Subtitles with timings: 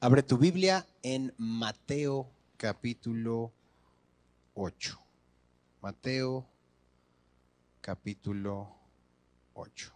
[0.00, 3.52] Abre tu Biblia en Mateo capítulo
[4.54, 4.98] 8.
[5.80, 6.46] Mateo
[7.80, 8.68] capítulo
[9.54, 9.92] 8.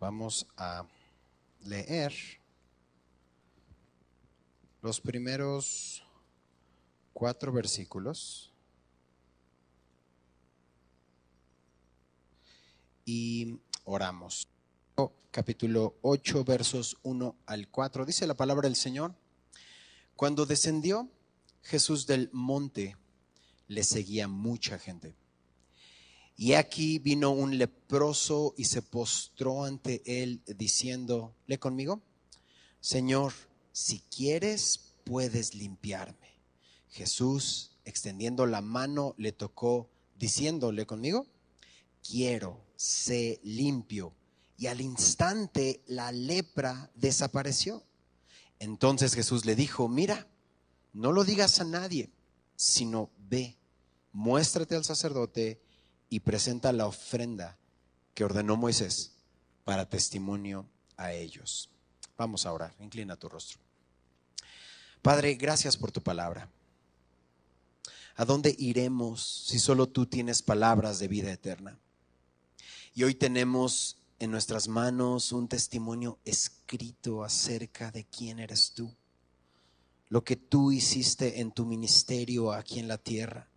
[0.00, 0.84] Vamos a
[1.60, 2.12] leer
[4.82, 6.02] los primeros
[7.12, 8.53] cuatro versículos.
[13.04, 14.48] Y oramos.
[15.30, 18.06] Capítulo 8, versos 1 al 4.
[18.06, 19.16] Dice la palabra del Señor.
[20.14, 21.10] Cuando descendió
[21.60, 22.96] Jesús del monte,
[23.66, 25.16] le seguía mucha gente.
[26.36, 32.00] Y aquí vino un leproso y se postró ante él diciendo, ¿le conmigo?
[32.78, 33.32] Señor,
[33.72, 36.38] si quieres, puedes limpiarme.
[36.90, 41.26] Jesús, extendiendo la mano, le tocó, diciéndole conmigo,
[42.08, 44.12] quiero, sé limpio.
[44.56, 47.82] Y al instante la lepra desapareció.
[48.58, 50.26] Entonces Jesús le dijo, mira,
[50.92, 52.10] no lo digas a nadie,
[52.56, 53.56] sino ve,
[54.12, 55.60] muéstrate al sacerdote
[56.08, 57.58] y presenta la ofrenda
[58.14, 59.12] que ordenó Moisés
[59.64, 61.68] para testimonio a ellos.
[62.16, 63.58] Vamos a orar, inclina tu rostro.
[65.02, 66.48] Padre, gracias por tu palabra.
[68.16, 71.76] ¿A dónde iremos si solo tú tienes palabras de vida eterna?
[72.96, 78.94] Y hoy tenemos en nuestras manos un testimonio escrito acerca de quién eres tú,
[80.08, 83.48] lo que tú hiciste en tu ministerio aquí en la tierra.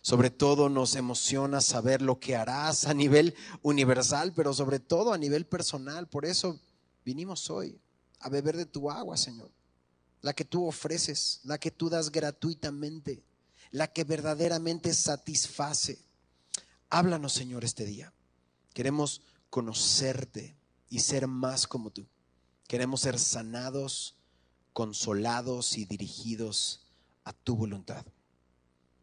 [0.00, 5.18] Sobre todo nos emociona saber lo que harás a nivel universal, pero sobre todo a
[5.18, 6.06] nivel personal.
[6.06, 6.60] Por eso
[7.04, 7.80] vinimos hoy
[8.20, 9.50] a beber de tu agua, Señor.
[10.22, 13.24] La que tú ofreces, la que tú das gratuitamente,
[13.72, 15.98] la que verdaderamente satisface.
[16.88, 18.12] Háblanos, Señor, este día.
[18.76, 20.54] Queremos conocerte
[20.90, 22.06] y ser más como tú.
[22.68, 24.16] Queremos ser sanados,
[24.74, 26.84] consolados y dirigidos
[27.24, 28.04] a tu voluntad.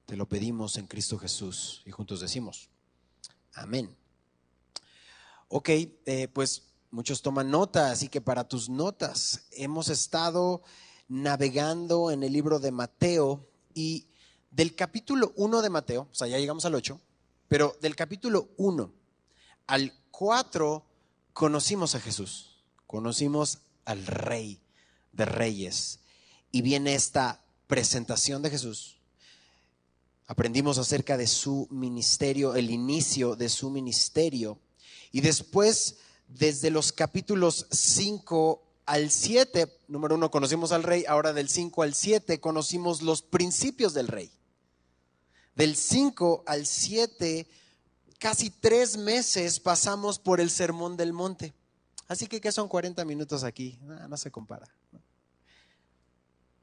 [0.06, 2.70] Te lo pedimos en Cristo Jesús y juntos decimos,
[3.52, 3.98] amén.
[5.48, 10.62] Ok, eh, pues muchos toman nota, así que para tus notas hemos estado
[11.08, 14.06] navegando en el libro de Mateo y
[14.52, 17.02] del capítulo 1 de Mateo, o sea, ya llegamos al 8,
[17.48, 19.02] pero del capítulo 1
[19.68, 20.86] al 4
[21.34, 24.60] conocimos a Jesús, conocimos al Rey
[25.12, 26.00] de Reyes.
[26.52, 28.98] Y viene esta presentación de Jesús.
[30.28, 34.60] Aprendimos acerca de su ministerio, el inicio de su ministerio.
[35.12, 35.98] Y después,
[36.28, 41.94] desde los capítulos 5 al 7, número uno, conocimos al rey, ahora del 5 al
[41.94, 44.32] 7 conocimos los principios del rey.
[45.56, 47.48] Del 5 al 7
[48.24, 51.54] casi tres meses pasamos por el Sermón del Monte.
[52.08, 53.78] Así que, ¿qué son 40 minutos aquí?
[53.82, 54.66] No, se compara.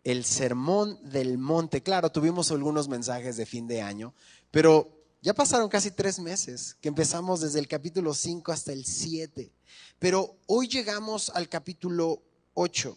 [0.03, 1.83] El Sermón del Monte.
[1.83, 4.15] Claro, tuvimos algunos mensajes de fin de año,
[4.51, 4.91] pero
[5.21, 9.53] ya pasaron casi tres meses, que empezamos desde el capítulo 5 hasta el 7.
[9.99, 12.23] Pero hoy llegamos al capítulo
[12.55, 12.97] 8.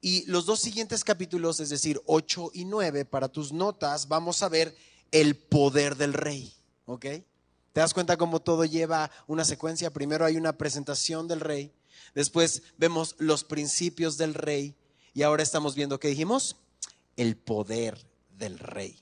[0.00, 4.48] Y los dos siguientes capítulos, es decir, 8 y 9, para tus notas, vamos a
[4.48, 4.76] ver
[5.12, 6.52] el poder del rey.
[6.86, 7.06] ¿Ok?
[7.76, 9.92] ¿Te das cuenta cómo todo lleva una secuencia?
[9.92, 11.74] Primero hay una presentación del rey,
[12.14, 14.74] después vemos los principios del rey
[15.12, 16.56] y ahora estamos viendo, ¿qué dijimos?
[17.18, 18.98] El poder del rey.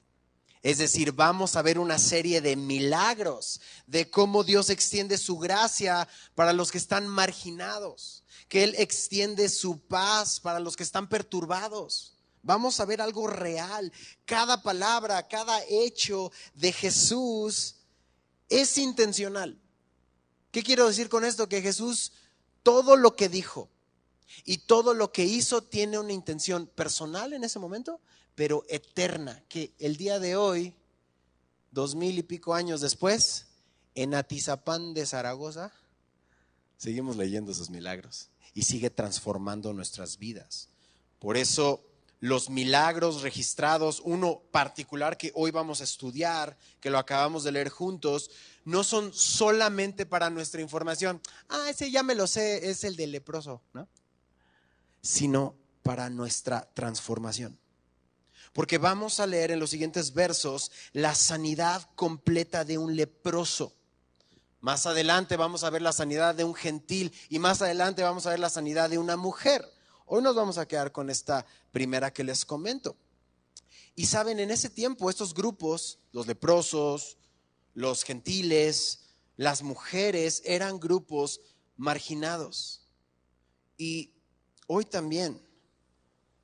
[0.61, 6.09] Es decir, vamos a ver una serie de milagros de cómo Dios extiende su gracia
[6.35, 12.17] para los que están marginados, que Él extiende su paz para los que están perturbados.
[12.43, 13.93] Vamos a ver algo real.
[14.25, 17.77] Cada palabra, cada hecho de Jesús
[18.49, 19.59] es intencional.
[20.51, 21.49] ¿Qué quiero decir con esto?
[21.49, 22.13] Que Jesús,
[22.63, 23.69] todo lo que dijo
[24.45, 28.01] y todo lo que hizo tiene una intención personal en ese momento,
[28.35, 30.75] pero eterna, que el día de hoy,
[31.71, 33.47] dos mil y pico años después,
[33.95, 35.73] en Atizapán de Zaragoza,
[36.77, 40.69] seguimos leyendo sus milagros y sigue transformando nuestras vidas.
[41.19, 41.83] Por eso
[42.25, 47.69] los milagros registrados, uno particular que hoy vamos a estudiar, que lo acabamos de leer
[47.69, 48.31] juntos,
[48.65, 51.21] no son solamente para nuestra información.
[51.51, 53.87] Ah, ese ya me lo sé, es el del leproso, ¿no?
[55.03, 57.59] Sino para nuestra transformación.
[58.55, 63.75] Porque vamos a leer en los siguientes versos la sanidad completa de un leproso.
[64.63, 68.31] Más adelante vamos a ver la sanidad de un gentil y más adelante vamos a
[68.31, 69.74] ver la sanidad de una mujer.
[70.07, 72.97] Hoy nos vamos a quedar con esta primera que les comento.
[73.95, 77.17] Y saben, en ese tiempo estos grupos, los leprosos,
[77.75, 79.01] los gentiles,
[79.37, 81.41] las mujeres eran grupos
[81.77, 82.83] marginados.
[83.79, 84.13] Y
[84.67, 85.41] hoy también,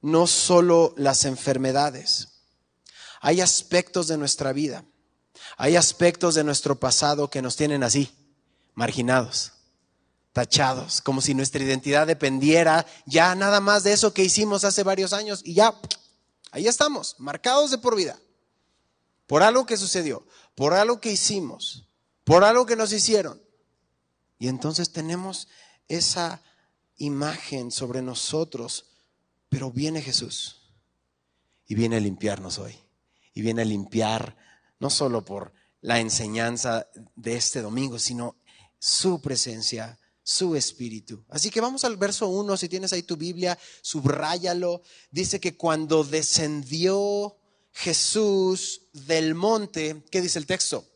[0.01, 2.29] no solo las enfermedades,
[3.21, 4.85] hay aspectos de nuestra vida,
[5.57, 8.11] hay aspectos de nuestro pasado que nos tienen así,
[8.75, 9.53] marginados,
[10.33, 15.13] tachados, como si nuestra identidad dependiera ya nada más de eso que hicimos hace varios
[15.13, 15.75] años y ya,
[16.53, 18.19] ahí estamos, marcados de por vida,
[19.27, 21.89] por algo que sucedió, por algo que hicimos,
[22.25, 23.41] por algo que nos hicieron.
[24.39, 25.49] Y entonces tenemos
[25.89, 26.43] esa
[26.97, 28.87] imagen sobre nosotros,
[29.49, 30.61] pero viene Jesús
[31.71, 32.77] y viene a limpiarnos hoy.
[33.33, 34.37] Y viene a limpiar
[34.81, 38.35] no solo por la enseñanza de este domingo, sino
[38.81, 40.00] su presencia,
[40.31, 41.25] su espíritu.
[41.29, 44.81] Así que vamos al verso 1, si tienes ahí tu Biblia, subráyalo.
[45.11, 47.37] Dice que cuando descendió
[47.73, 50.87] Jesús del monte, ¿qué dice el texto?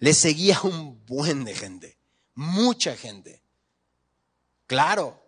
[0.00, 1.96] Le seguía un buen de gente,
[2.34, 3.40] mucha gente.
[4.66, 5.22] Claro,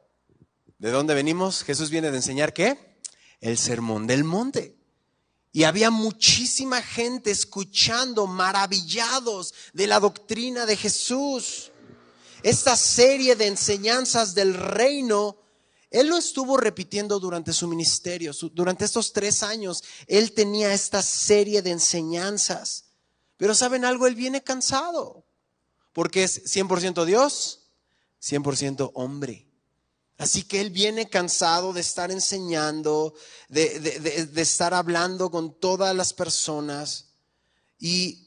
[0.78, 1.62] ¿de dónde venimos?
[1.62, 2.98] Jesús viene de enseñar qué?
[3.40, 4.74] El sermón del monte.
[5.52, 11.70] Y había muchísima gente escuchando, maravillados de la doctrina de Jesús.
[12.46, 15.36] Esta serie de enseñanzas del reino,
[15.90, 18.30] Él lo estuvo repitiendo durante su ministerio.
[18.52, 22.84] Durante estos tres años, Él tenía esta serie de enseñanzas.
[23.36, 24.06] Pero ¿saben algo?
[24.06, 25.26] Él viene cansado.
[25.92, 27.72] Porque es 100% Dios,
[28.22, 29.50] 100% hombre.
[30.16, 33.14] Así que él viene cansado de estar enseñando,
[33.48, 37.08] de, de, estar hablando con todas las personas.
[37.80, 38.25] Y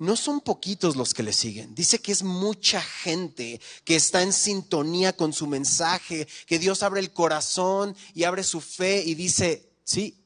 [0.00, 1.74] no son poquitos los que le siguen.
[1.74, 7.00] Dice que es mucha gente que está en sintonía con su mensaje, que Dios abre
[7.00, 10.24] el corazón y abre su fe y dice, sí,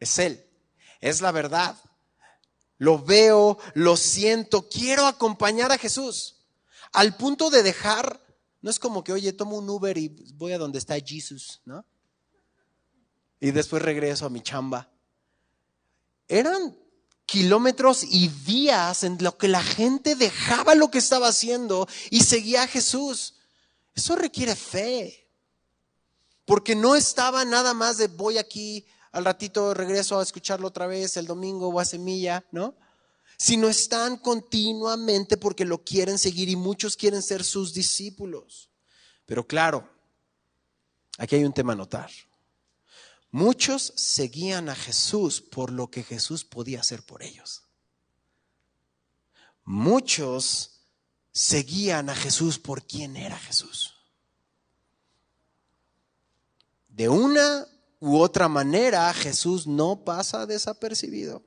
[0.00, 0.44] es Él,
[1.00, 1.80] es la verdad.
[2.78, 6.40] Lo veo, lo siento, quiero acompañar a Jesús.
[6.92, 8.20] Al punto de dejar
[8.60, 11.86] no es como que, oye, tomo un Uber y voy a donde está Jesús, ¿no?
[13.38, 14.90] Y después regreso a mi chamba.
[16.26, 16.76] Eran
[17.30, 22.64] kilómetros y días en lo que la gente dejaba lo que estaba haciendo y seguía
[22.64, 23.34] a Jesús.
[23.94, 25.28] Eso requiere fe.
[26.44, 31.16] Porque no estaba nada más de voy aquí, al ratito regreso a escucharlo otra vez
[31.16, 32.74] el domingo o a semilla, ¿no?
[33.36, 38.68] sino están continuamente porque lo quieren seguir y muchos quieren ser sus discípulos.
[39.24, 39.88] Pero claro,
[41.16, 42.10] aquí hay un tema a notar.
[43.30, 47.62] Muchos seguían a Jesús por lo que Jesús podía hacer por ellos.
[49.64, 50.80] Muchos
[51.30, 53.94] seguían a Jesús por quién era Jesús.
[56.88, 57.66] De una
[58.00, 61.42] u otra manera, Jesús no pasa desapercibido.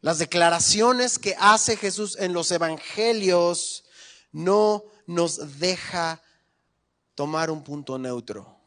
[0.00, 3.84] Las declaraciones que hace Jesús en los evangelios
[4.32, 6.22] no nos deja
[7.14, 8.59] tomar un punto neutro.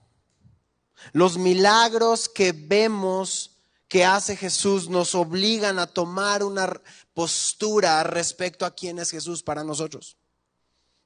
[1.12, 3.52] Los milagros que vemos
[3.88, 6.82] que hace Jesús nos obligan a tomar una
[7.14, 10.18] postura respecto a quién es Jesús para nosotros.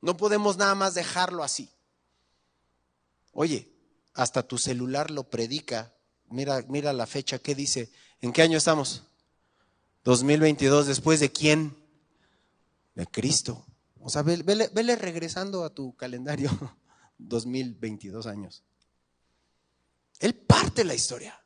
[0.01, 1.69] No podemos nada más dejarlo así.
[3.33, 3.71] Oye,
[4.13, 5.93] hasta tu celular lo predica.
[6.29, 7.91] Mira, mira la fecha, ¿qué dice?
[8.21, 9.03] ¿En qué año estamos?
[10.03, 11.75] 2022, después de quién?
[12.95, 13.65] De Cristo.
[13.99, 16.49] O sea, vele, regresando a tu calendario
[17.17, 18.63] 2022 años.
[20.19, 21.39] Él parte la historia.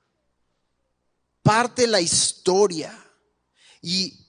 [1.42, 2.98] Parte la historia.
[3.82, 4.22] Y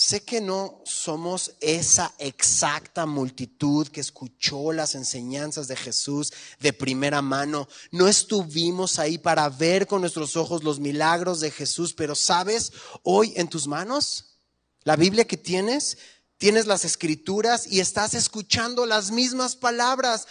[0.00, 7.20] Sé que no somos esa exacta multitud que escuchó las enseñanzas de Jesús de primera
[7.20, 7.66] mano.
[7.90, 12.70] No estuvimos ahí para ver con nuestros ojos los milagros de Jesús, pero sabes,
[13.02, 14.36] hoy en tus manos,
[14.84, 15.98] la Biblia que tienes,
[16.36, 20.28] tienes las escrituras y estás escuchando las mismas palabras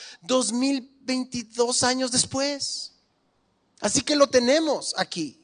[1.08, 2.94] 2022 años después.
[3.80, 5.42] Así que lo tenemos aquí.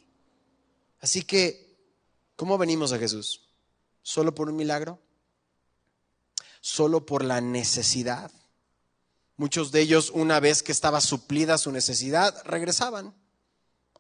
[1.00, 1.78] Así que,
[2.36, 3.42] ¿cómo venimos a Jesús?
[4.02, 5.00] ¿Solo por un milagro?
[6.62, 8.32] ¿Solo por la necesidad?
[9.38, 13.16] Muchos de ellos, una vez que estaba suplida su necesidad, regresaban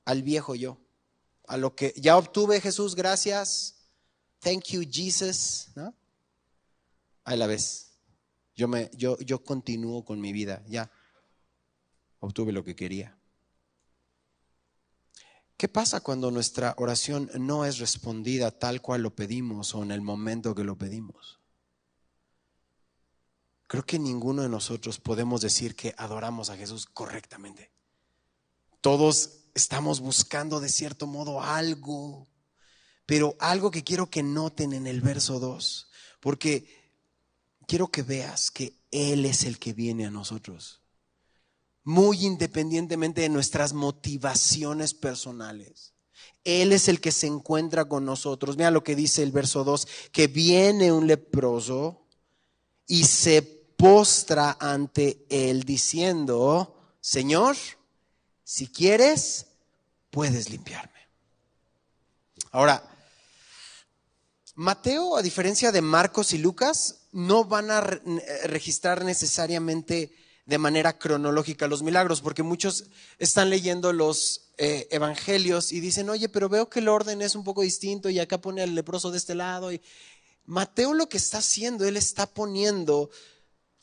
[0.06, 0.78] al viejo yo,
[1.48, 3.76] a lo que ya obtuve Jesús, gracias,
[4.40, 5.96] thank you Jesus, ¿no?
[7.24, 7.94] Ahí la vez.
[8.56, 10.92] Yo, me, yo, yo continúo con mi vida, ya.
[12.24, 13.18] Obtuve lo que quería.
[15.58, 20.00] ¿Qué pasa cuando nuestra oración no es respondida tal cual lo pedimos o en el
[20.00, 21.42] momento que lo pedimos?
[23.68, 27.74] Creo que ninguno de nosotros podemos decir que adoramos a Jesús correctamente.
[28.80, 32.26] Todos estamos buscando de cierto modo algo,
[33.06, 35.90] pero algo que quiero que noten en el verso 2.
[36.22, 36.90] porque
[37.68, 40.83] quiero que veas que Él es el que viene a nosotros,
[41.84, 45.94] muy independientemente de nuestras motivaciones personales.
[46.44, 48.58] Él es el que se encuentra con nosotros.
[48.58, 52.06] Mira lo que dice el verso 2, que viene un leproso
[52.88, 57.56] y se postra ante él diciendo, Señor,
[58.44, 59.48] si quieres,
[60.10, 60.94] puedes limpiarme.
[62.52, 62.84] Ahora,
[64.56, 71.68] Mateo, a diferencia de Marcos y Lucas, no van a registrar necesariamente de manera cronológica
[71.68, 72.86] los milagros, porque muchos
[73.18, 77.44] están leyendo los eh, evangelios y dicen, oye, pero veo que el orden es un
[77.44, 79.72] poco distinto y acá pone al leproso de este lado.
[79.72, 79.82] Y
[80.46, 83.10] Mateo lo que está haciendo, él está poniendo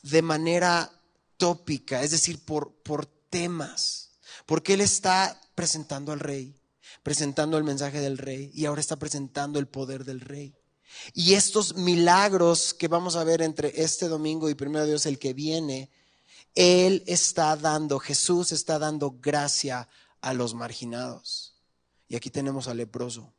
[0.03, 0.91] de manera
[1.37, 4.11] tópica, es decir, por, por temas,
[4.45, 6.55] porque él está presentando al rey,
[7.01, 10.55] presentando el mensaje del rey y ahora está presentando el poder del rey.
[11.13, 15.33] Y estos milagros que vamos a ver entre este domingo y primero Dios el que
[15.33, 15.89] viene,
[16.55, 19.87] él está dando, Jesús está dando gracia
[20.21, 21.55] a los marginados.
[22.07, 23.33] Y aquí tenemos al leproso.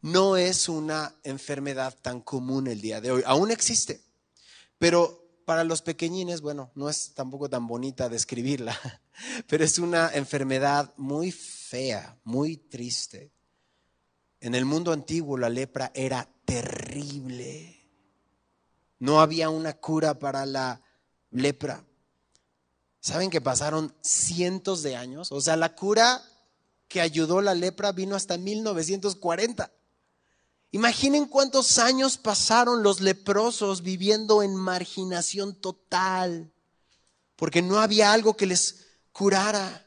[0.00, 4.00] No es una enfermedad tan común el día de hoy, aún existe,
[4.78, 8.78] pero para los pequeñines, bueno, no es tampoco tan bonita describirla,
[9.48, 13.32] pero es una enfermedad muy fea, muy triste.
[14.40, 17.76] En el mundo antiguo la lepra era terrible.
[19.00, 20.82] No había una cura para la
[21.30, 21.84] lepra.
[23.00, 25.32] ¿Saben que pasaron cientos de años?
[25.32, 26.22] O sea, la cura
[26.88, 29.72] que ayudó la lepra vino hasta 1940.
[30.72, 36.52] Imaginen cuántos años pasaron los leprosos viviendo en marginación total,
[37.36, 39.86] porque no había algo que les curara.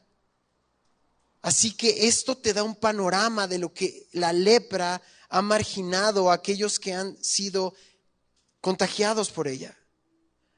[1.40, 6.34] Así que esto te da un panorama de lo que la lepra ha marginado a
[6.34, 7.74] aquellos que han sido
[8.60, 9.76] contagiados por ella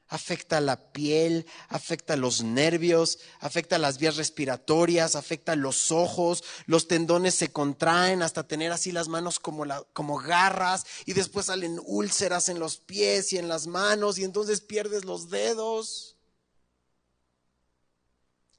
[0.07, 7.35] afecta la piel, afecta los nervios, afecta las vías respiratorias, afecta los ojos, los tendones
[7.35, 12.59] se contraen hasta tener así las manos como, como garras y después salen úlceras en
[12.59, 16.17] los pies y en las manos y entonces pierdes los dedos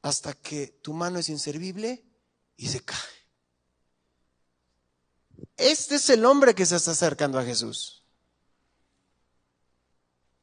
[0.03, 2.05] hasta que tu mano es inservible
[2.57, 2.99] y se cae.
[5.57, 8.05] Este es el hombre que se está acercando a Jesús.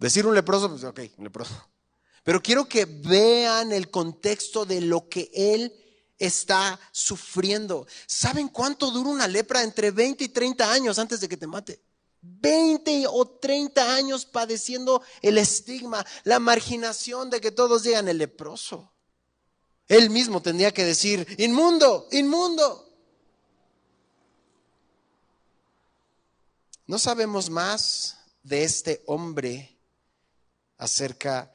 [0.05, 1.67] Decir un leproso, pues ok, un leproso.
[2.23, 5.73] Pero quiero que vean el contexto de lo que él
[6.19, 7.87] está sufriendo.
[8.05, 9.63] ¿Saben cuánto dura una lepra?
[9.63, 11.81] Entre 20 y 30 años antes de que te mate.
[12.21, 18.93] 20 o 30 años padeciendo el estigma, la marginación de que todos digan el leproso.
[19.87, 22.95] Él mismo tendría que decir, inmundo, inmundo.
[26.85, 29.74] No sabemos más de este hombre
[30.77, 31.51] acerca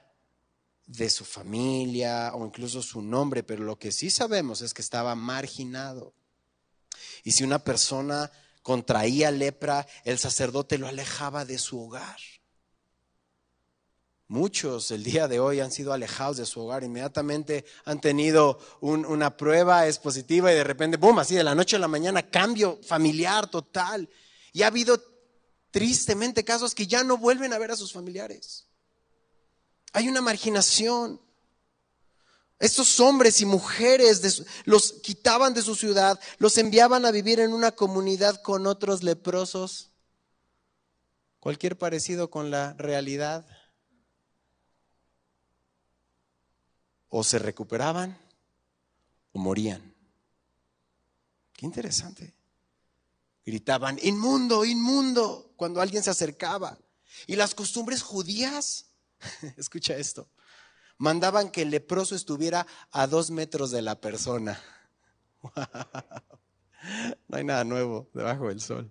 [0.86, 5.14] de su familia o incluso su nombre, pero lo que sí sabemos es que estaba
[5.14, 6.14] marginado.
[7.22, 8.30] Y si una persona
[8.62, 12.18] contraía lepra, el sacerdote lo alejaba de su hogar.
[14.26, 19.36] Muchos el día de hoy han sido alejados de su hogar, inmediatamente han tenido una
[19.36, 22.78] prueba, es positiva y de repente, boom, así de la noche a la mañana, cambio
[22.82, 24.08] familiar total.
[24.52, 25.02] Y ha habido
[25.72, 28.69] tristemente casos que ya no vuelven a ver a sus familiares.
[29.92, 31.20] Hay una marginación.
[32.58, 37.72] Estos hombres y mujeres los quitaban de su ciudad, los enviaban a vivir en una
[37.72, 39.90] comunidad con otros leprosos.
[41.40, 43.46] Cualquier parecido con la realidad.
[47.08, 48.18] O se recuperaban
[49.32, 49.94] o morían.
[51.54, 52.34] Qué interesante.
[53.44, 56.78] Gritaban, inmundo, inmundo, cuando alguien se acercaba.
[57.26, 58.89] Y las costumbres judías
[59.56, 60.28] escucha esto,
[60.98, 64.60] mandaban que el leproso estuviera a dos metros de la persona.
[67.28, 68.90] No hay nada nuevo debajo del sol.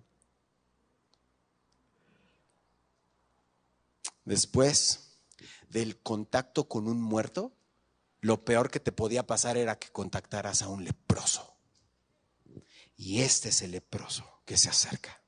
[4.24, 5.18] Después
[5.68, 7.52] del contacto con un muerto,
[8.20, 11.56] lo peor que te podía pasar era que contactaras a un leproso.
[12.96, 15.22] Y este es el leproso que se acerca.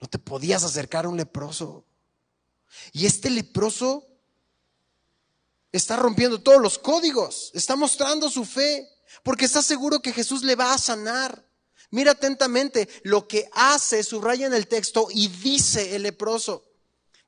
[0.00, 1.86] No te podías acercar a un leproso.
[2.92, 4.06] Y este leproso
[5.72, 8.88] está rompiendo todos los códigos, está mostrando su fe,
[9.22, 11.44] porque está seguro que Jesús le va a sanar.
[11.90, 16.64] Mira atentamente lo que hace, subraya en el texto y dice el leproso.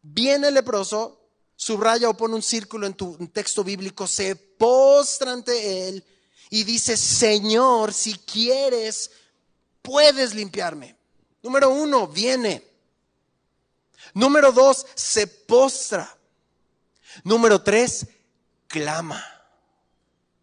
[0.02, 1.20] Viene el leproso,
[1.56, 6.04] subraya o pone un círculo en tu texto bíblico, se postra ante él
[6.50, 9.11] y dice, Señor, si quieres,
[9.80, 10.96] puedes limpiarme.
[11.42, 12.64] Número uno, viene.
[14.14, 16.16] Número dos, se postra.
[17.25, 18.06] Número tres,
[18.73, 19.23] clama,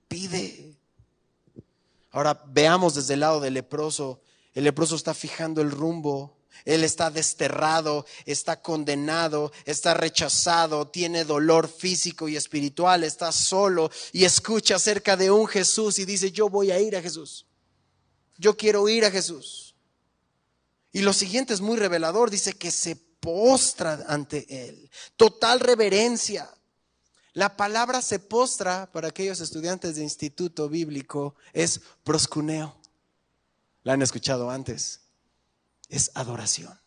[0.08, 0.78] pide.
[2.12, 4.22] Ahora veamos desde el lado del leproso.
[4.54, 6.38] El leproso está fijando el rumbo.
[6.66, 14.26] Él está desterrado, está condenado, está rechazado, tiene dolor físico y espiritual, está solo y
[14.26, 17.46] escucha acerca de un Jesús y dice, yo voy a ir a Jesús.
[18.38, 19.74] Yo quiero ir a Jesús.
[20.92, 24.90] Y lo siguiente es muy revelador, dice que se postra ante Él.
[25.16, 26.50] Total reverencia.
[27.34, 32.76] La palabra se postra para aquellos estudiantes de instituto bíblico es proscuneo.
[33.84, 35.02] La han escuchado antes.
[35.90, 36.78] Es adoración.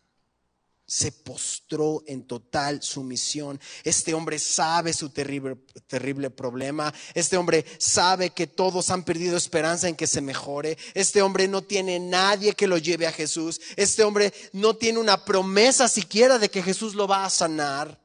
[0.85, 3.59] Se postró en total sumisión.
[3.85, 5.55] Este hombre sabe su terrible,
[5.87, 6.93] terrible problema.
[7.13, 10.77] Este hombre sabe que todos han perdido esperanza en que se mejore.
[10.93, 13.61] Este hombre no tiene nadie que lo lleve a Jesús.
[13.77, 18.02] Este hombre no tiene una promesa siquiera de que Jesús lo va a sanar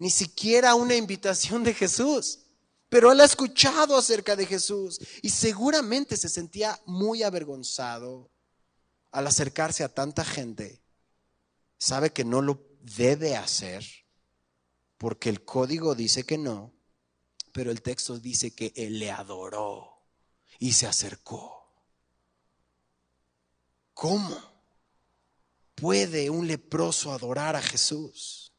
[0.00, 2.40] ni siquiera una invitación de Jesús.
[2.88, 8.30] Pero él ha escuchado acerca de Jesús y seguramente se sentía muy avergonzado
[9.12, 10.82] al acercarse a tanta gente.
[11.78, 13.84] Sabe que no lo debe hacer
[14.96, 16.72] porque el código dice que no,
[17.52, 20.02] pero el texto dice que él le adoró
[20.58, 21.70] y se acercó.
[23.92, 24.36] ¿Cómo
[25.74, 28.49] puede un leproso adorar a Jesús?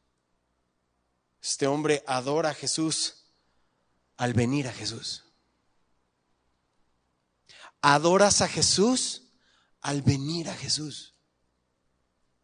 [1.42, 3.24] Este hombre adora a Jesús
[4.16, 5.24] al venir a Jesús.
[7.80, 9.22] Adoras a Jesús
[9.80, 11.14] al venir a Jesús.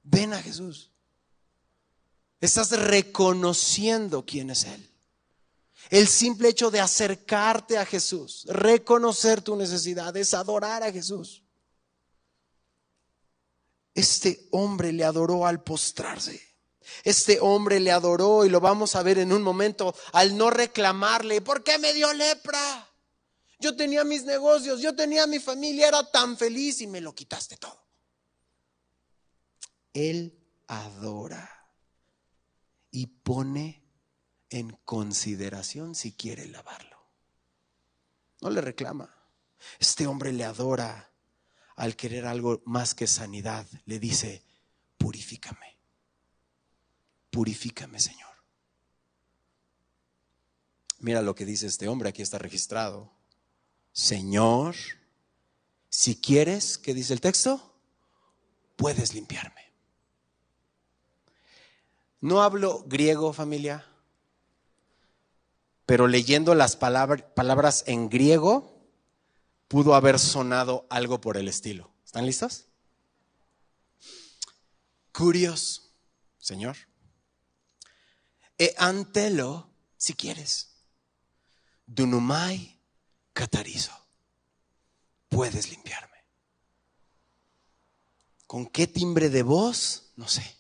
[0.03, 0.91] Ven a Jesús.
[2.41, 4.91] Estás reconociendo quién es Él.
[5.91, 11.45] El simple hecho de acercarte a Jesús, reconocer tu necesidad, es adorar a Jesús.
[13.95, 16.48] Este hombre le adoró al postrarse.
[17.05, 21.41] Este hombre le adoró y lo vamos a ver en un momento al no reclamarle,
[21.41, 22.89] ¿por qué me dio lepra?
[23.61, 27.57] Yo tenía mis negocios, yo tenía mi familia, era tan feliz y me lo quitaste
[27.57, 27.83] todo.
[29.93, 31.73] Él adora
[32.91, 33.83] y pone
[34.51, 36.99] en consideración si quiere lavarlo.
[38.41, 39.13] No le reclama.
[39.81, 41.11] Este hombre le adora
[41.75, 43.67] al querer algo más que sanidad.
[43.87, 44.45] Le dice,
[44.99, 45.78] purifícame
[47.39, 48.35] purifícame, Señor.
[50.99, 53.13] Mira lo que dice este hombre, aquí está registrado.
[53.93, 54.75] Señor,
[55.89, 57.79] si quieres, ¿qué dice el texto?
[58.75, 59.73] Puedes limpiarme.
[62.21, 63.87] No hablo griego, familia,
[65.87, 68.83] pero leyendo las palabras en griego,
[69.69, 71.89] pudo haber sonado algo por el estilo.
[72.05, 72.67] ¿Están listos?
[75.13, 75.93] Curios,
[76.41, 76.88] Señor
[78.59, 80.69] e antelo, si quieres.
[81.87, 82.79] Dunumai
[83.33, 83.93] catarizo.
[85.29, 86.09] Puedes limpiarme.
[88.47, 90.13] ¿Con qué timbre de voz?
[90.17, 90.57] No sé.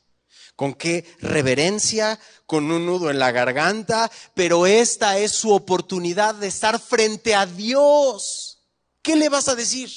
[0.54, 2.20] ¿Con qué reverencia?
[2.46, 4.10] Con un nudo en la garganta.
[4.34, 8.62] Pero esta es su oportunidad de estar frente a Dios.
[9.02, 9.90] ¿Qué le vas a decir?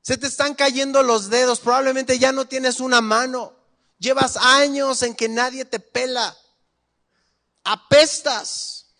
[0.00, 1.60] Se te están cayendo los dedos.
[1.60, 3.55] Probablemente ya no tienes una mano.
[3.98, 6.36] Llevas años en que nadie te pela.
[7.64, 8.94] Apestas.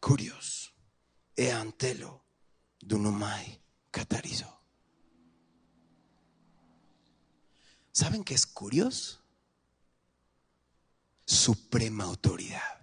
[0.00, 0.74] Curios.
[1.36, 2.24] E antelo
[2.80, 4.60] dunumai catarizo.
[7.92, 9.20] ¿Saben qué es curios?
[11.24, 12.77] Suprema autoridad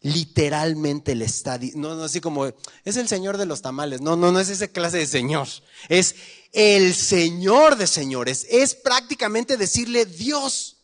[0.00, 4.30] literalmente le está, no, no así como, es el Señor de los tamales, no, no,
[4.30, 5.48] no es esa clase de Señor,
[5.88, 6.14] es
[6.52, 10.78] el Señor de señores, es prácticamente decirle Dios,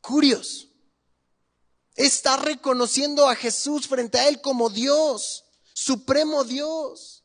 [0.00, 0.68] curios,
[1.94, 7.24] está reconociendo a Jesús frente a Él como Dios, supremo Dios.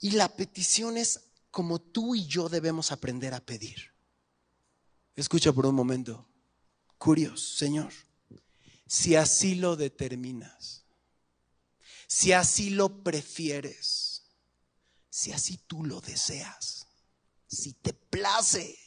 [0.00, 1.20] Y la petición es
[1.50, 3.92] como tú y yo debemos aprender a pedir.
[5.14, 6.28] Escucha por un momento,
[6.98, 8.05] curios, Señor
[8.86, 10.84] si así lo determinas,
[12.06, 14.22] si así lo prefieres,
[15.10, 16.86] si así tú lo deseas,
[17.46, 18.78] si te place.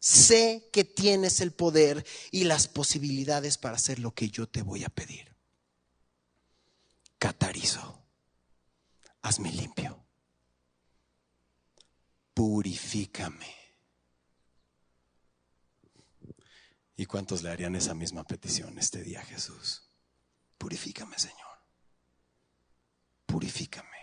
[0.00, 4.84] Sé que tienes el poder y las posibilidades para hacer lo que yo te voy
[4.84, 5.34] a pedir.
[7.18, 8.02] Catarizo,
[9.22, 10.04] hazme limpio.
[12.34, 13.63] Purifícame
[16.96, 19.82] ¿Y cuántos le harían esa misma petición este día Jesús?
[20.58, 21.58] Purifícame, Señor.
[23.26, 23.94] Purifícame.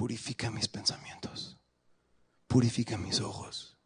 [0.00, 1.58] purifica mis pensamientos,
[2.46, 3.76] purifica mis ojos,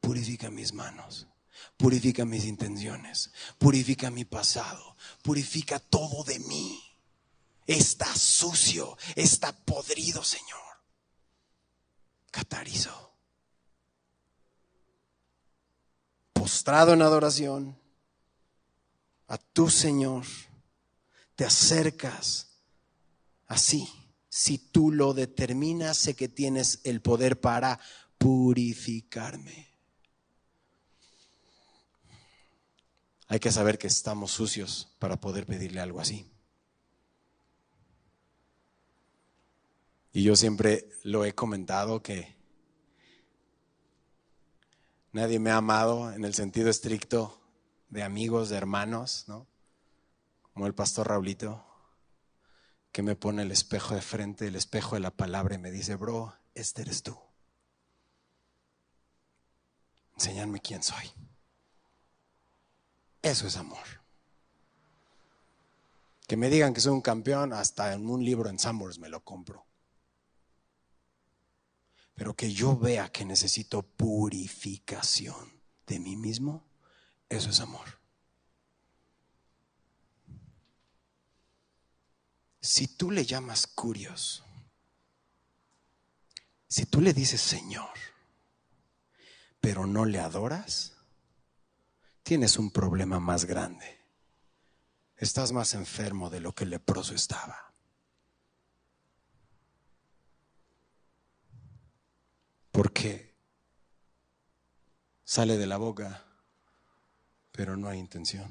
[0.00, 1.28] purifica mis manos,
[1.76, 6.76] purifica mis intenciones, purifica mi pasado, purifica todo de mí.
[7.68, 10.82] Está sucio, está podrido, Señor.
[12.32, 13.09] Catarizo.
[16.66, 17.78] En adoración
[19.28, 20.24] a tu Señor,
[21.34, 22.60] te acercas
[23.46, 23.88] así.
[24.28, 27.80] Si tú lo determinas, sé que tienes el poder para
[28.18, 29.68] purificarme.
[33.26, 36.30] Hay que saber que estamos sucios para poder pedirle algo así.
[40.12, 42.39] Y yo siempre lo he comentado que
[45.12, 47.40] nadie me ha amado en el sentido estricto
[47.88, 49.46] de amigos, de hermanos, ¿no?
[50.52, 51.64] Como el pastor Raulito,
[52.92, 55.94] que me pone el espejo de frente, el espejo de la palabra y me dice,
[55.96, 57.16] bro, este eres tú.
[60.14, 61.10] Enseñarme quién soy.
[63.22, 63.86] Eso es amor.
[66.26, 69.24] Que me digan que soy un campeón, hasta en un libro en Summers me lo
[69.24, 69.66] compro.
[72.20, 76.68] Pero que yo vea que necesito purificación de mí mismo,
[77.30, 77.98] eso es amor.
[82.60, 84.44] Si tú le llamas curios,
[86.68, 87.94] si tú le dices Señor,
[89.58, 90.98] pero no le adoras,
[92.22, 93.98] tienes un problema más grande.
[95.16, 97.69] Estás más enfermo de lo que el leproso estaba.
[102.80, 103.34] Porque
[105.22, 106.24] sale de la boca,
[107.52, 108.48] pero no hay intención.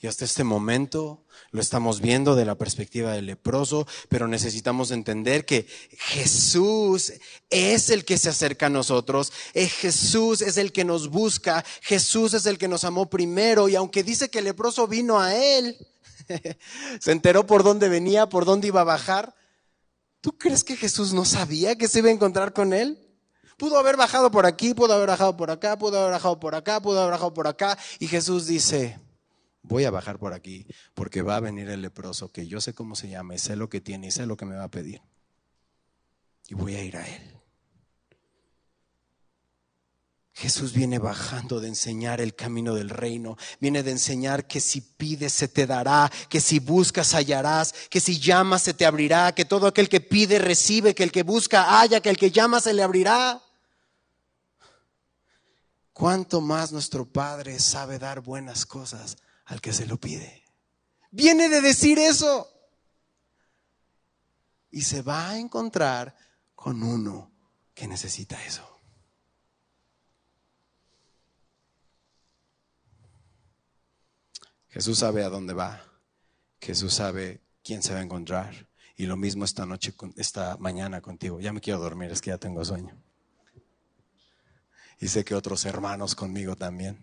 [0.00, 5.46] Y hasta este momento lo estamos viendo de la perspectiva del leproso, pero necesitamos entender
[5.46, 7.12] que Jesús
[7.48, 12.34] es el que se acerca a nosotros, es Jesús es el que nos busca, Jesús
[12.34, 15.78] es el que nos amó primero y aunque dice que el leproso vino a él,
[17.00, 19.36] se enteró por dónde venía, por dónde iba a bajar.
[20.24, 22.98] ¿Tú crees que Jesús no sabía que se iba a encontrar con él?
[23.58, 26.80] Pudo haber bajado por aquí, pudo haber bajado por acá, pudo haber bajado por acá,
[26.80, 27.76] pudo haber bajado por acá.
[27.98, 28.98] Y Jesús dice,
[29.60, 32.96] voy a bajar por aquí porque va a venir el leproso que yo sé cómo
[32.96, 35.02] se llama y sé lo que tiene y sé lo que me va a pedir.
[36.48, 37.33] Y voy a ir a él.
[40.34, 45.32] Jesús viene bajando de enseñar el camino del reino, viene de enseñar que si pides
[45.32, 49.68] se te dará, que si buscas hallarás, que si llamas se te abrirá, que todo
[49.68, 52.82] aquel que pide recibe, que el que busca haya, que el que llama se le
[52.82, 53.40] abrirá.
[55.92, 59.16] ¿Cuánto más nuestro Padre sabe dar buenas cosas
[59.46, 60.42] al que se lo pide.
[61.10, 62.50] Viene de decir eso.
[64.70, 66.16] Y se va a encontrar
[66.54, 67.30] con uno
[67.74, 68.73] que necesita eso.
[74.74, 75.84] Jesús sabe a dónde va.
[76.60, 78.68] Jesús sabe quién se va a encontrar.
[78.96, 81.38] Y lo mismo esta noche, esta mañana contigo.
[81.38, 83.00] Ya me quiero dormir, es que ya tengo sueño.
[84.98, 86.98] Y sé que otros hermanos conmigo también.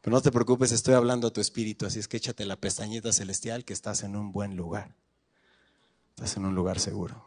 [0.00, 3.12] Pero no te preocupes, estoy hablando a tu espíritu, así es que échate la pestañita
[3.12, 4.96] celestial que estás en un buen lugar.
[6.16, 7.22] Estás en un lugar seguro.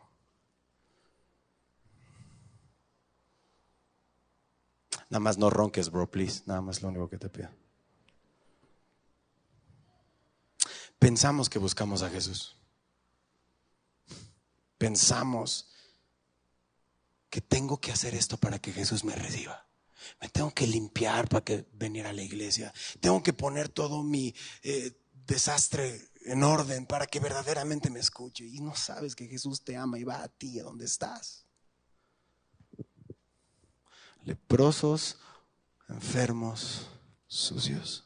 [5.12, 6.42] Nada más no ronques, bro, please.
[6.48, 7.67] Nada más lo único que te pido.
[11.00, 12.56] Pensamos que buscamos a Jesús.
[14.78, 15.68] Pensamos
[17.30, 19.68] que tengo que hacer esto para que Jesús me reciba.
[20.22, 22.74] Me tengo que limpiar para que venir a la iglesia.
[23.00, 24.34] Tengo que poner todo mi
[24.64, 28.46] eh, desastre en orden para que verdaderamente me escuche.
[28.46, 31.46] Y no sabes que Jesús te ama y va a ti, a donde estás.
[34.24, 35.18] Leprosos,
[35.90, 36.88] enfermos,
[37.28, 38.06] sucios.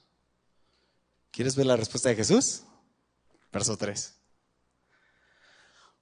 [1.32, 2.64] ¿Quieres ver la respuesta de Jesús?
[3.52, 4.16] Verso 3.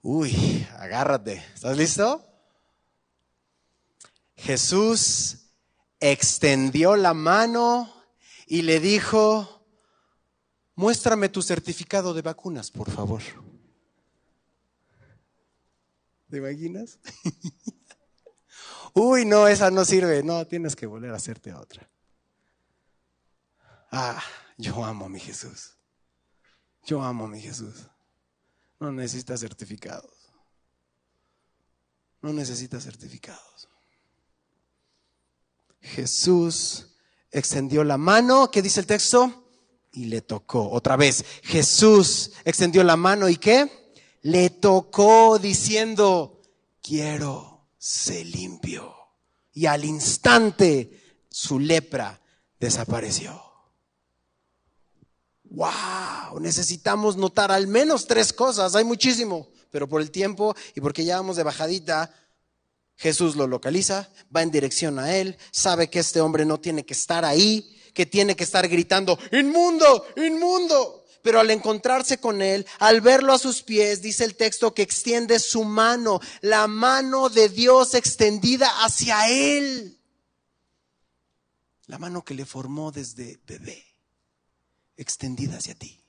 [0.01, 1.43] Uy, agárrate.
[1.53, 2.25] ¿Estás listo?
[4.35, 5.49] Jesús
[5.99, 7.93] extendió la mano
[8.47, 9.65] y le dijo,
[10.75, 13.21] muéstrame tu certificado de vacunas, por favor.
[16.29, 16.99] ¿Te imaginas?
[18.93, 20.23] Uy, no, esa no sirve.
[20.23, 21.89] No, tienes que volver a hacerte otra.
[23.91, 24.21] Ah,
[24.57, 25.78] yo amo a mi Jesús.
[26.85, 27.87] Yo amo a mi Jesús.
[28.79, 30.11] No necesita certificados.
[32.21, 33.67] No necesita certificados.
[35.81, 36.87] Jesús
[37.31, 39.45] extendió la mano, ¿qué dice el texto?
[39.93, 40.69] Y le tocó.
[40.69, 43.79] Otra vez, Jesús extendió la mano y qué?
[44.21, 46.41] le tocó diciendo,
[46.81, 48.95] quiero ser limpio.
[49.53, 52.21] Y al instante su lepra
[52.59, 53.41] desapareció.
[55.49, 56.39] ¡Wow!
[56.39, 58.75] Necesitamos notar al menos tres cosas.
[58.75, 62.13] Hay muchísimo, pero por el tiempo y porque ya vamos de bajadita,
[62.95, 66.93] Jesús lo localiza, va en dirección a él, sabe que este hombre no tiene que
[66.93, 71.05] estar ahí, que tiene que estar gritando, inmundo, inmundo.
[71.21, 75.39] Pero al encontrarse con él, al verlo a sus pies, dice el texto que extiende
[75.39, 79.97] su mano, la mano de Dios extendida hacia él.
[81.87, 83.83] La mano que le formó desde bebé,
[84.99, 86.03] extendida hacia ti.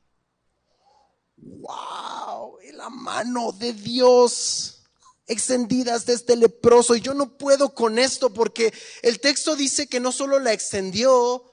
[1.36, 2.58] ¡Wow!
[2.74, 4.80] La mano de Dios
[5.26, 6.96] extendidas de este leproso.
[6.96, 11.44] Y yo no puedo con esto porque el texto dice que no solo la extendió,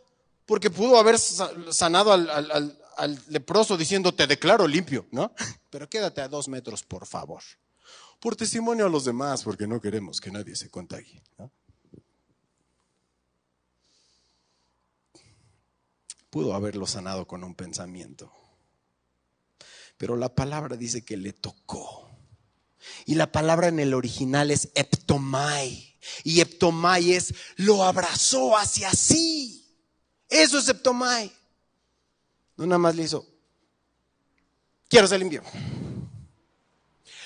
[0.45, 2.78] porque pudo haber sanado al,
[3.28, 5.32] leproso diciendo, te declaro limpio, ¿no?
[5.69, 7.43] Pero quédate a dos metros, por favor.
[8.19, 11.21] Por testimonio a los demás, porque no queremos que nadie se contagie,
[16.30, 18.32] Pudo haberlo sanado con un pensamiento.
[19.98, 22.08] Pero la palabra dice que le tocó
[23.06, 25.98] y la palabra en el original es eptomai.
[26.24, 29.66] Y eptomai es lo abrazó hacia sí.
[30.30, 31.32] Eso es eptomai.
[32.56, 33.26] No nada más le hizo,
[34.88, 35.44] quiero ser limpio.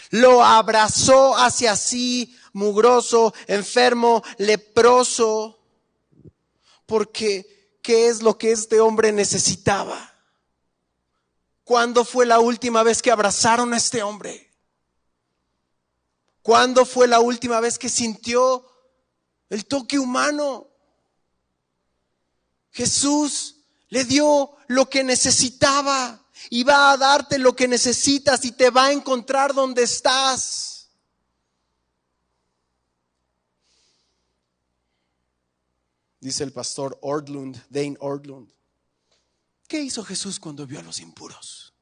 [0.10, 5.58] Lo abrazó hacia sí, mugroso, enfermo, leproso.
[6.86, 10.14] Porque, ¿qué es lo que este hombre necesitaba?
[11.64, 14.52] ¿Cuándo fue la última vez que abrazaron a este hombre?
[16.42, 18.66] ¿Cuándo fue la última vez que sintió
[19.50, 20.68] el toque humano?
[22.72, 23.58] Jesús
[23.90, 28.86] le dio lo que necesitaba y va a darte lo que necesitas y te va
[28.86, 30.71] a encontrar donde estás.
[36.22, 38.50] Dice el pastor Ordlund, Dane Ordlund.
[39.68, 41.74] ¿Qué hizo Jesús cuando vio a los impuros?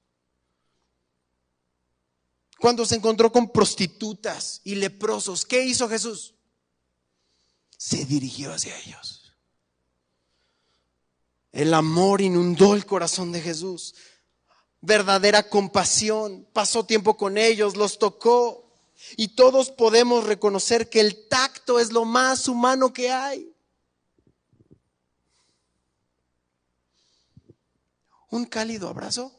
[2.58, 6.36] Cuando se encontró con prostitutas y leprosos, ¿qué hizo Jesús?
[7.78, 9.34] Se dirigió hacia ellos.
[11.52, 13.95] El amor inundó el corazón de Jesús.
[14.82, 16.47] Verdadera compasión.
[16.54, 18.71] Pasó tiempo con ellos, los tocó.
[19.17, 23.54] Y todos podemos reconocer que el tacto es lo más humano que hay.
[28.29, 29.33] Un cálido abrazo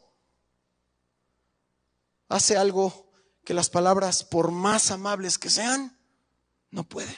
[2.28, 3.10] hace algo
[3.44, 5.98] que las palabras, por más amables que sean,
[6.70, 7.16] no pueden.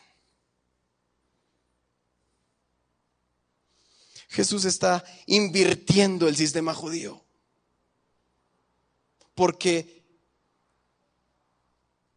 [4.28, 7.22] Jesús está invirtiendo el sistema judío.
[9.34, 10.02] Porque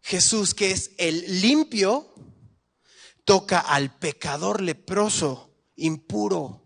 [0.02, 2.14] Jesús, que es el limpio,
[3.26, 6.65] toca al pecador leproso, impuro.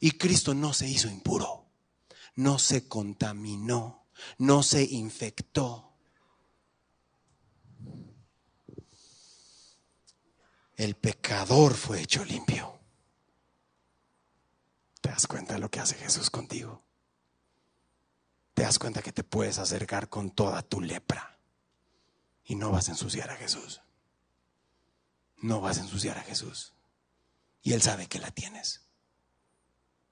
[0.00, 1.66] Y Cristo no se hizo impuro,
[2.34, 4.06] no se contaminó,
[4.38, 5.90] no se infectó.
[10.84, 12.80] el pecador fue hecho limpio.
[15.02, 16.82] ¿Te das cuenta de lo que hace Jesús contigo?
[18.54, 21.38] ¿Te das cuenta que te puedes acercar con toda tu lepra
[22.44, 23.82] y no vas a ensuciar a Jesús?
[25.36, 26.72] No vas a ensuciar a Jesús.
[27.60, 28.88] Y Él sabe que la tienes.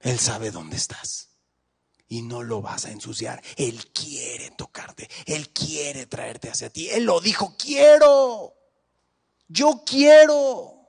[0.01, 1.29] Él sabe dónde estás.
[2.07, 3.41] Y no lo vas a ensuciar.
[3.55, 5.09] Él quiere tocarte.
[5.25, 6.89] Él quiere traerte hacia ti.
[6.89, 8.55] Él lo dijo, quiero.
[9.47, 10.79] Yo quiero.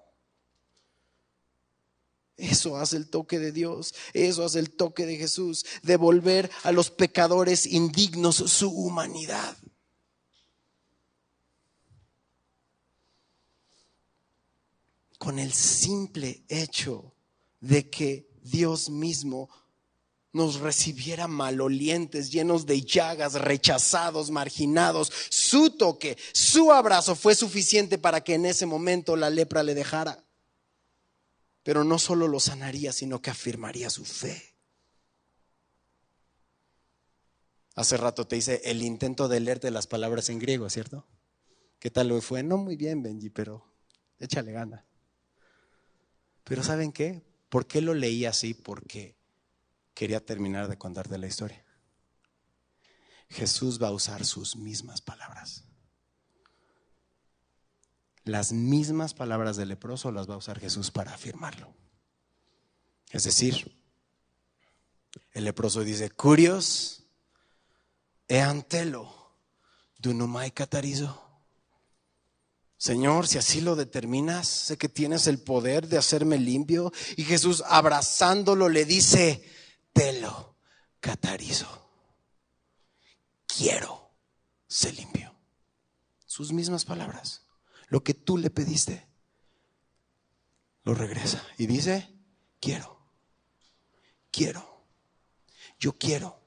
[2.41, 6.91] Eso hace el toque de Dios, eso hace el toque de Jesús, devolver a los
[6.91, 9.59] pecadores indignos su humanidad.
[15.19, 17.15] Con el simple hecho
[17.61, 19.49] de que Dios mismo
[20.33, 25.13] nos recibiera malolientes, llenos de llagas, rechazados, marginados.
[25.29, 30.25] Su toque, su abrazo fue suficiente para que en ese momento la lepra le dejara.
[31.63, 34.55] Pero no solo lo sanaría, sino que afirmaría su fe.
[37.75, 41.07] Hace rato te hice el intento de leerte las palabras en griego, ¿cierto?
[41.79, 42.43] ¿Qué tal lo fue?
[42.43, 43.65] No muy bien, Benji, pero
[44.19, 44.87] échale gana.
[46.45, 47.23] Pero ¿saben qué?
[47.51, 48.55] ¿Por qué lo leí así?
[48.55, 49.17] Porque
[49.93, 51.63] quería terminar de contarte la historia.
[53.29, 55.65] Jesús va a usar sus mismas palabras.
[58.25, 61.75] Las mismas palabras del leproso las va a usar Jesús para afirmarlo.
[63.11, 63.77] Es decir,
[65.33, 67.05] el leproso dice, curios
[68.29, 69.35] e antelo,
[69.99, 71.30] Dunumai Catarizo.
[72.81, 76.95] Señor, si así lo determinas, sé que tienes el poder de hacerme limpio.
[77.15, 79.45] Y Jesús, abrazándolo, le dice,
[79.93, 80.57] Telo
[80.99, 81.91] Catarizo.
[83.47, 84.15] Quiero
[84.67, 85.31] ser limpio.
[86.25, 87.43] Sus mismas palabras.
[87.89, 89.07] Lo que tú le pediste,
[90.83, 91.47] lo regresa.
[91.59, 92.09] Y dice,
[92.61, 92.99] quiero.
[94.31, 94.87] Quiero.
[95.79, 96.41] Yo quiero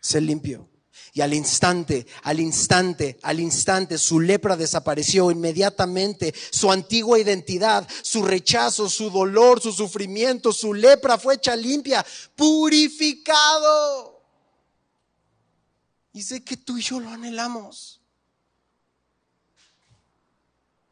[0.00, 0.70] ser limpio.
[1.12, 6.34] Y al instante, al instante, al instante, su lepra desapareció inmediatamente.
[6.50, 12.04] Su antigua identidad, su rechazo, su dolor, su sufrimiento, su lepra fue hecha limpia,
[12.34, 14.22] purificado.
[16.12, 18.00] Y sé que tú y yo lo anhelamos.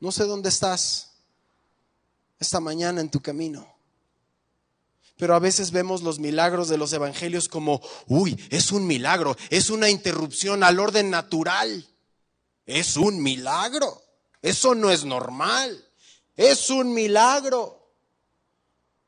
[0.00, 1.12] No sé dónde estás
[2.40, 3.71] esta mañana en tu camino.
[5.16, 9.70] Pero a veces vemos los milagros de los evangelios como, uy, es un milagro, es
[9.70, 11.86] una interrupción al orden natural.
[12.66, 14.02] Es un milagro.
[14.40, 15.84] Eso no es normal.
[16.36, 17.90] Es un milagro.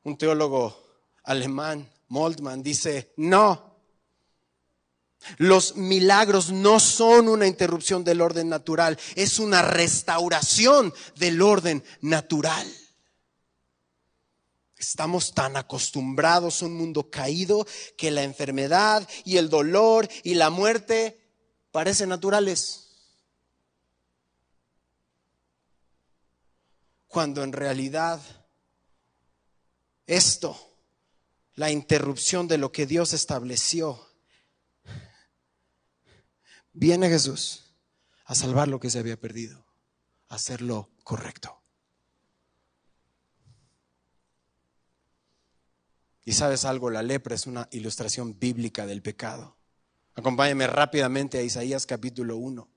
[0.02, 0.84] Un teólogo
[1.24, 3.74] alemán, Moldman, dice, no.
[5.38, 12.66] Los milagros no son una interrupción del orden natural, es una restauración del orden natural.
[14.84, 17.66] Estamos tan acostumbrados a un mundo caído
[17.96, 21.18] que la enfermedad y el dolor y la muerte
[21.72, 22.90] parecen naturales.
[27.08, 28.20] Cuando en realidad
[30.06, 30.54] esto,
[31.54, 34.06] la interrupción de lo que Dios estableció,
[36.74, 37.74] viene Jesús
[38.26, 39.64] a salvar lo que se había perdido,
[40.28, 41.63] a hacer lo correcto.
[46.24, 49.56] Y sabes algo, la lepra es una ilustración bíblica del pecado.
[50.14, 52.68] Acompáñame rápidamente a Isaías capítulo 1.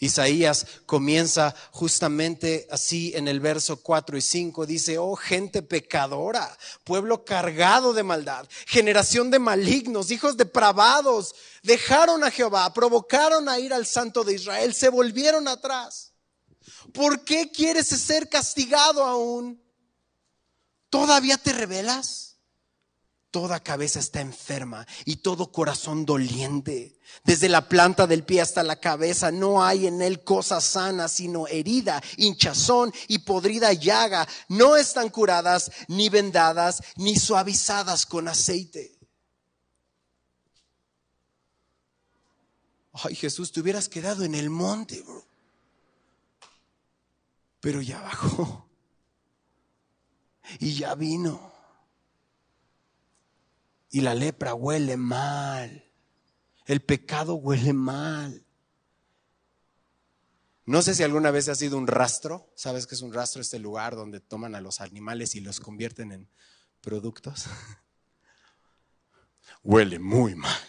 [0.00, 4.64] Isaías comienza justamente así en el verso 4 y 5.
[4.64, 12.30] Dice, oh gente pecadora, pueblo cargado de maldad, generación de malignos, hijos depravados, dejaron a
[12.30, 16.12] Jehová, provocaron a ir al santo de Israel, se volvieron atrás.
[16.94, 19.62] ¿Por qué quieres ser castigado aún?
[20.88, 22.29] ¿Todavía te rebelas?
[23.30, 26.98] Toda cabeza está enferma y todo corazón doliente.
[27.24, 31.46] Desde la planta del pie hasta la cabeza no hay en él cosa sana, sino
[31.46, 34.26] herida, hinchazón y podrida llaga.
[34.48, 38.98] No están curadas, ni vendadas, ni suavizadas con aceite.
[42.92, 45.24] Ay, Jesús, te hubieras quedado en el monte, bro.
[47.60, 48.66] Pero ya bajó.
[50.58, 51.49] Y ya vino.
[53.90, 55.84] Y la lepra huele mal.
[56.66, 58.46] El pecado huele mal.
[60.64, 62.48] No sé si alguna vez ha sido un rastro.
[62.54, 63.40] ¿Sabes qué es un rastro?
[63.40, 66.28] Este lugar donde toman a los animales y los convierten en
[66.80, 67.46] productos.
[69.64, 70.60] huele muy mal.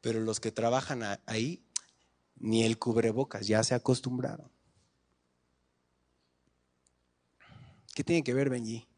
[0.00, 1.66] Pero los que trabajan ahí,
[2.36, 4.50] ni el cubrebocas, ya se acostumbraron.
[7.94, 8.88] ¿Qué tiene que ver Benji?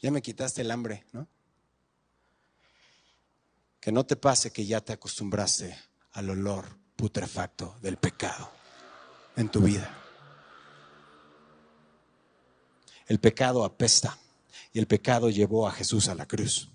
[0.00, 1.28] Ya me quitaste el hambre, ¿no?
[3.80, 5.76] Que no te pase que ya te acostumbraste
[6.12, 8.50] al olor putrefacto del pecado
[9.36, 9.96] en tu vida.
[13.06, 14.18] El pecado apesta
[14.72, 16.70] y el pecado llevó a Jesús a la cruz.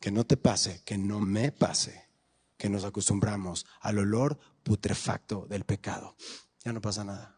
[0.00, 2.08] Que no te pase, que no me pase,
[2.56, 6.16] que nos acostumbramos al olor putrefacto del pecado.
[6.64, 7.37] Ya no pasa nada.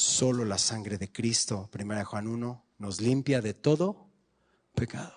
[0.00, 4.08] Solo la sangre de Cristo, 1 Juan 1, nos limpia de todo
[4.74, 5.12] pecado.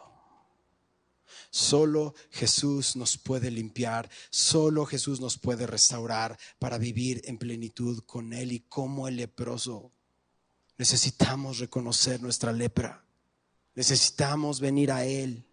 [1.51, 8.33] Solo Jesús nos puede limpiar, solo Jesús nos puede restaurar para vivir en plenitud con
[8.33, 9.93] Él y como el leproso.
[10.77, 13.05] Necesitamos reconocer nuestra lepra,
[13.75, 15.45] necesitamos venir a Él.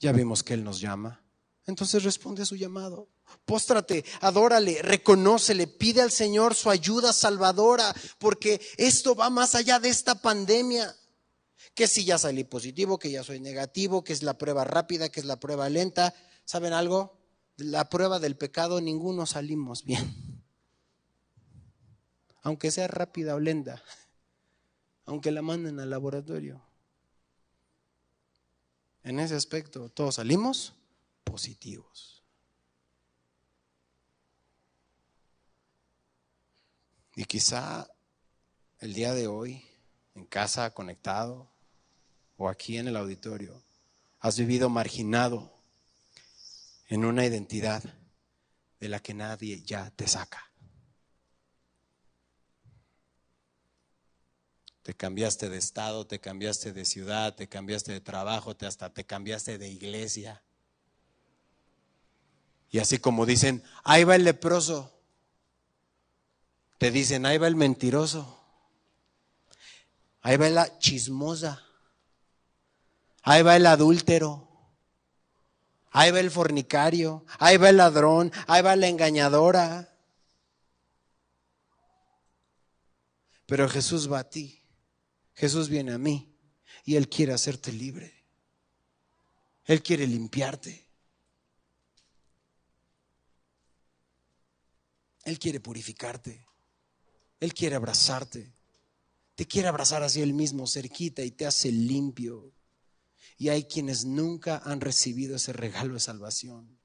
[0.00, 1.22] Ya vimos que Él nos llama,
[1.68, 3.08] entonces responde a su llamado.
[3.44, 9.90] Póstrate, adórale, reconócele, pide al Señor su ayuda salvadora, porque esto va más allá de
[9.90, 10.96] esta pandemia.
[11.74, 15.20] Que si ya salí positivo, que ya soy negativo, que es la prueba rápida, que
[15.20, 16.14] es la prueba lenta.
[16.46, 17.18] ¿Saben algo?
[17.58, 20.42] La prueba del pecado, ninguno salimos bien.
[22.40, 23.82] Aunque sea rápida o lenta,
[25.04, 26.62] aunque la manden al laboratorio.
[29.02, 30.77] En ese aspecto, todos salimos
[31.30, 32.22] positivos.
[37.14, 37.90] Y quizá
[38.78, 39.64] el día de hoy,
[40.14, 41.50] en casa, conectado,
[42.36, 43.62] o aquí en el auditorio,
[44.20, 45.52] has vivido marginado
[46.86, 47.82] en una identidad
[48.80, 50.48] de la que nadie ya te saca.
[54.82, 59.04] Te cambiaste de estado, te cambiaste de ciudad, te cambiaste de trabajo, te hasta te
[59.04, 60.42] cambiaste de iglesia.
[62.70, 64.92] Y así como dicen, ahí va el leproso,
[66.78, 68.38] te dicen, ahí va el mentiroso,
[70.20, 71.64] ahí va la chismosa,
[73.22, 74.48] ahí va el adúltero,
[75.90, 79.94] ahí va el fornicario, ahí va el ladrón, ahí va la engañadora.
[83.46, 84.62] Pero Jesús va a ti,
[85.34, 86.36] Jesús viene a mí
[86.84, 88.14] y Él quiere hacerte libre.
[89.64, 90.87] Él quiere limpiarte.
[95.28, 96.46] Él quiere purificarte.
[97.38, 98.50] Él quiere abrazarte.
[99.34, 102.54] Te quiere abrazar hacia Él mismo, cerquita, y te hace limpio.
[103.36, 106.78] Y hay quienes nunca han recibido ese regalo de salvación.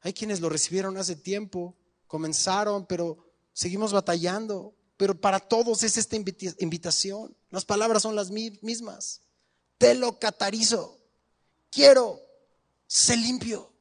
[0.00, 4.76] Hay quienes lo recibieron hace tiempo, comenzaron, pero seguimos batallando.
[4.98, 7.34] Pero para todos es esta invitación.
[7.48, 9.22] Las palabras son las mismas.
[9.78, 10.98] Te lo catarizo.
[11.70, 12.20] Quiero.
[12.86, 13.72] Sé limpio.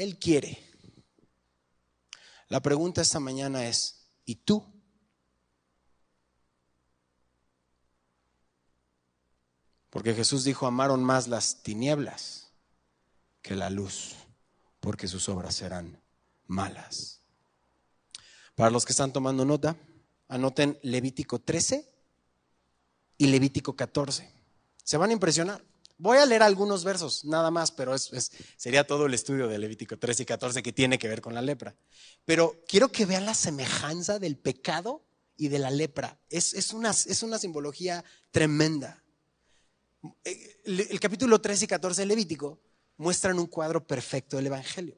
[0.00, 0.58] Él quiere.
[2.48, 4.64] La pregunta esta mañana es, ¿y tú?
[9.90, 12.50] Porque Jesús dijo, amaron más las tinieblas
[13.42, 14.14] que la luz,
[14.80, 16.02] porque sus obras serán
[16.46, 17.20] malas.
[18.54, 19.76] Para los que están tomando nota,
[20.28, 21.86] anoten Levítico 13
[23.18, 24.32] y Levítico 14.
[24.82, 25.62] Se van a impresionar.
[26.02, 30.22] Voy a leer algunos versos, nada más, pero sería todo el estudio de Levítico 13
[30.22, 31.76] y 14 que tiene que ver con la lepra.
[32.24, 35.04] Pero quiero que vean la semejanza del pecado
[35.36, 36.18] y de la lepra.
[36.30, 39.04] Es, es, una, es una simbología tremenda.
[40.24, 42.62] Eh, el, capítulo 13 y 14 de Levítico
[42.96, 44.96] muestran un cuadro perfecto del Evangelio.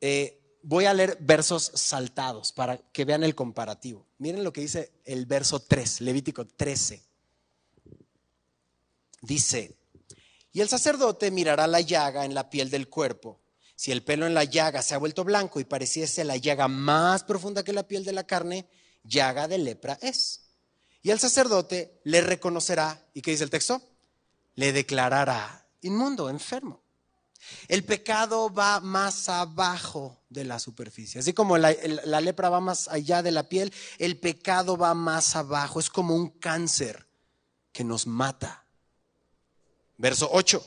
[0.00, 4.06] Eh, voy a leer versos saltados para que vean el comparativo.
[4.18, 7.02] Miren lo que dice el verso 3, Levítico 13.
[9.22, 9.76] Dice,
[10.54, 13.40] y el sacerdote mirará la llaga en la piel del cuerpo.
[13.74, 17.24] Si el pelo en la llaga se ha vuelto blanco y pareciese la llaga más
[17.24, 18.68] profunda que la piel de la carne,
[19.02, 20.42] llaga de lepra es.
[21.02, 23.82] Y el sacerdote le reconocerá, ¿y qué dice el texto?
[24.54, 26.84] Le declarará inmundo, enfermo.
[27.66, 31.18] El pecado va más abajo de la superficie.
[31.18, 31.74] Así como la,
[32.04, 35.80] la, lepra va más allá de la piel, el pecado va más abajo.
[35.80, 37.08] Es como un cáncer
[37.72, 38.63] que nos mata.
[39.96, 40.64] Verso 8.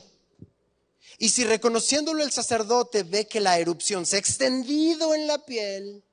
[1.18, 6.04] Y si reconociéndolo el sacerdote ve que la erupción se ha extendido en la piel,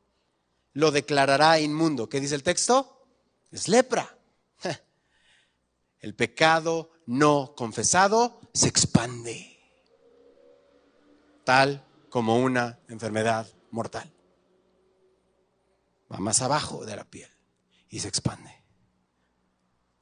[0.73, 2.09] lo declarará inmundo.
[2.09, 3.07] ¿Qué dice el texto?
[3.51, 4.17] Es lepra.
[6.01, 9.57] El pecado no confesado se expande,
[11.43, 14.11] tal como una enfermedad mortal.
[16.11, 17.29] Va más abajo de la piel
[17.89, 18.63] y se expande.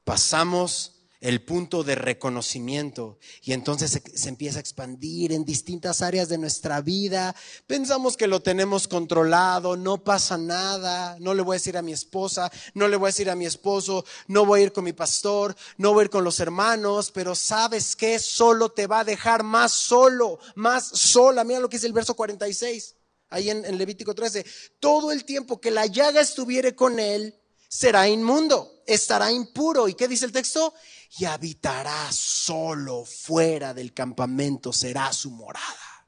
[0.04, 0.93] Pasamos
[1.24, 6.82] el punto de reconocimiento y entonces se, empieza a expandir en distintas áreas de nuestra
[6.82, 7.34] vida.
[7.66, 11.94] Pensamos que lo tenemos controlado, no pasa nada, no le voy a decir a mi
[11.94, 14.92] esposa, no le voy a decir a mi esposo, no voy a ir con mi
[14.92, 19.04] pastor, no voy a ir con los hermanos, pero sabes que solo te va a
[19.04, 21.42] dejar más solo, más sola.
[21.42, 22.96] Mira lo que dice el verso 46,
[23.30, 24.44] ahí en, en Levítico 13.
[24.78, 27.34] Todo el tiempo que la llaga estuviere con él,
[27.74, 29.88] será inmundo, estará impuro.
[29.88, 30.74] ¿Y qué dice el texto?
[31.18, 36.06] y habitará solo fuera del campamento, será su morada.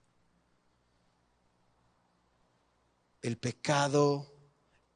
[3.22, 4.32] El pecado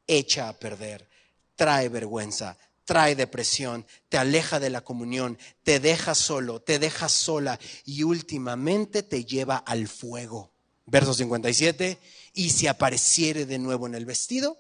[0.07, 1.09] echa a perder,
[1.55, 7.59] trae vergüenza, trae depresión, te aleja de la comunión, te deja solo, te deja sola
[7.85, 10.53] y últimamente te lleva al fuego.
[10.87, 12.01] Verso 57,
[12.35, 14.60] y si apareciere de nuevo en el vestido,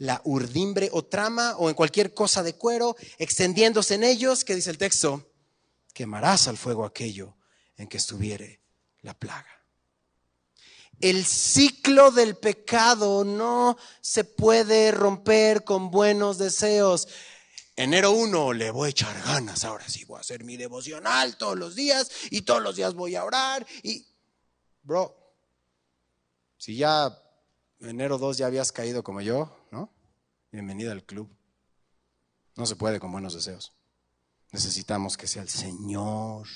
[0.00, 4.70] la urdimbre o trama o en cualquier cosa de cuero, extendiéndose en ellos, que dice
[4.70, 5.30] el texto,
[5.92, 7.36] quemarás al fuego aquello
[7.76, 8.62] en que estuviere
[9.02, 9.62] la plaga.
[11.00, 17.06] El ciclo del pecado no se puede romper con buenos deseos.
[17.76, 21.58] Enero 1 le voy a echar ganas, ahora sí voy a hacer mi devocional todos
[21.58, 24.06] los días y todos los días voy a orar y
[24.82, 25.14] bro,
[26.56, 27.14] si ya
[27.80, 29.59] enero 2 ya habías caído como yo.
[30.52, 31.30] Bienvenida al club.
[32.56, 33.72] No se puede con buenos deseos.
[34.50, 36.48] Necesitamos que sea el Señor.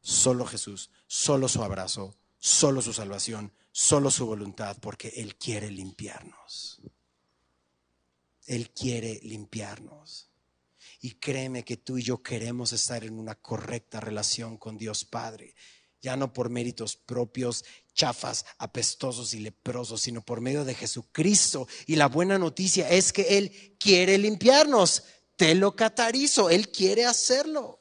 [0.00, 6.80] Solo Jesús, solo su abrazo, solo su salvación, solo su voluntad, porque Él quiere limpiarnos.
[8.46, 10.30] Él quiere limpiarnos.
[11.00, 15.56] Y créeme que tú y yo queremos estar en una correcta relación con Dios Padre,
[16.00, 17.64] ya no por méritos propios,
[17.98, 21.66] chafas, apestosos y leprosos, sino por medio de Jesucristo.
[21.86, 25.02] Y la buena noticia es que Él quiere limpiarnos.
[25.36, 27.80] Te lo catarizo, Él quiere hacerlo.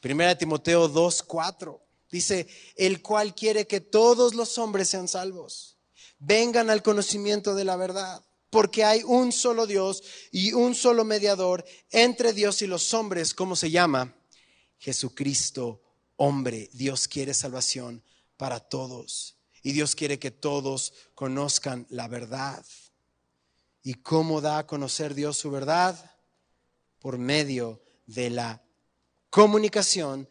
[0.00, 1.80] Primera Timoteo 2, 4.
[2.10, 2.46] Dice,
[2.76, 5.76] el cual quiere que todos los hombres sean salvos,
[6.20, 11.64] vengan al conocimiento de la verdad, porque hay un solo Dios y un solo mediador
[11.90, 14.14] entre Dios y los hombres, ¿cómo se llama?
[14.78, 15.83] Jesucristo,
[16.16, 16.70] hombre.
[16.72, 18.02] Dios quiere salvación
[18.36, 22.64] para todos y Dios quiere que todos conozcan la verdad.
[23.82, 26.12] ¿Y cómo da a conocer Dios su verdad?
[26.98, 28.62] Por medio de la
[29.30, 30.28] comunicación,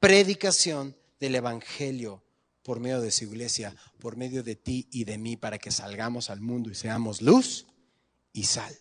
[0.00, 2.22] predicación del Evangelio
[2.68, 6.28] por medio de su iglesia, por medio de ti y de mí, para que salgamos
[6.28, 7.66] al mundo y seamos luz
[8.34, 8.76] y sal.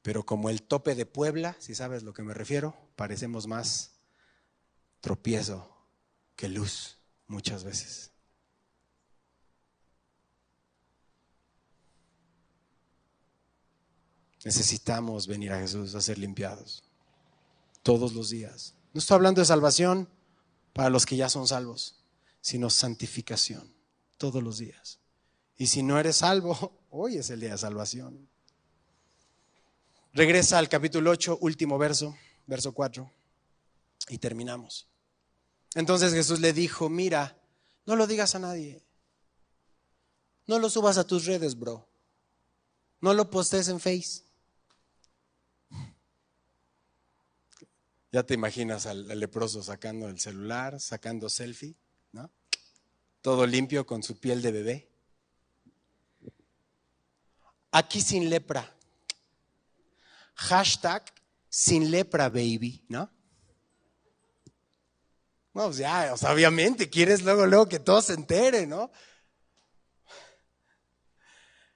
[0.00, 3.92] Pero como el tope de Puebla, si sabes lo que me refiero, parecemos más
[5.00, 5.70] tropiezo
[6.34, 8.10] que luz muchas veces.
[14.44, 16.84] Necesitamos venir a Jesús a ser limpiados
[17.82, 18.74] todos los días.
[18.92, 20.08] No estoy hablando de salvación
[20.72, 21.96] para los que ya son salvos,
[22.40, 23.74] sino santificación
[24.18, 25.00] todos los días.
[25.56, 28.28] Y si no eres salvo, hoy es el día de salvación.
[30.12, 32.16] Regresa al capítulo 8, último verso,
[32.46, 33.10] verso 4,
[34.08, 34.86] y terminamos.
[35.74, 37.36] Entonces Jesús le dijo, mira,
[37.84, 38.82] no lo digas a nadie.
[40.46, 41.86] No lo subas a tus redes, bro.
[43.00, 44.22] No lo postes en Face.
[48.12, 51.74] Ya te imaginas al, leproso sacando el celular, sacando selfie,
[52.12, 52.30] ¿no?
[53.20, 54.88] Todo limpio con su piel de bebé.
[57.72, 58.74] Aquí sin lepra.
[60.36, 61.12] Hashtag
[61.56, 63.10] sin lepra, baby, ¿no?
[65.54, 68.90] No, pues ya, obviamente quieres luego, luego que todo se entere, ¿no?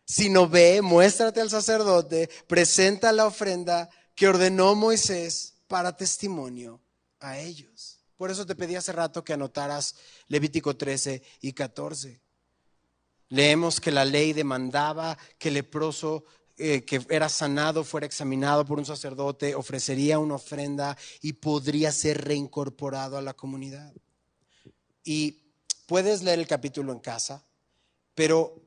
[0.04, 6.82] Si no ve, muéstrate al sacerdote, presenta la ofrenda que ordenó Moisés para testimonio
[7.18, 8.00] a ellos.
[8.18, 9.94] Por eso te pedí hace rato que anotaras
[10.26, 12.20] Levítico 13 y 14.
[13.30, 16.26] Leemos que la ley demandaba que leproso
[16.60, 22.24] eh, que era sanado fuera examinado por un sacerdote, ofrecería una ofrenda y podría ser
[22.24, 23.92] reincorporado a la comunidad.
[25.02, 25.40] Y
[25.86, 27.44] puedes leer el capítulo en casa,
[28.14, 28.62] pero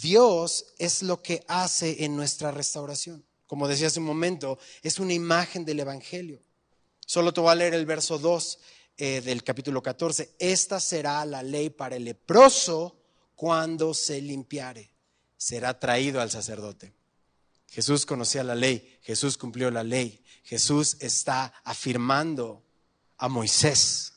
[0.00, 5.12] Dios es lo que hace en nuestra restauración como decía hace un momento, es una
[5.12, 6.40] imagen del Evangelio.
[7.04, 8.58] Solo te voy a leer el verso 2
[8.96, 10.36] eh, del capítulo 14.
[10.38, 12.96] Esta será la ley para el leproso
[13.34, 14.90] cuando se limpiare.
[15.36, 16.94] Será traído al sacerdote.
[17.72, 22.62] Jesús conocía la ley, Jesús cumplió la ley, Jesús está afirmando
[23.16, 24.12] a Moisés.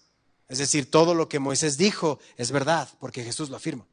[0.49, 3.87] Es decir, todo lo que Moisés dijo es verdad, porque Jesús lo afirma.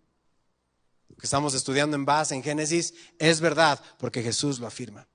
[1.09, 5.07] Lo que estamos estudiando en base en Génesis es verdad, porque Jesús lo afirma.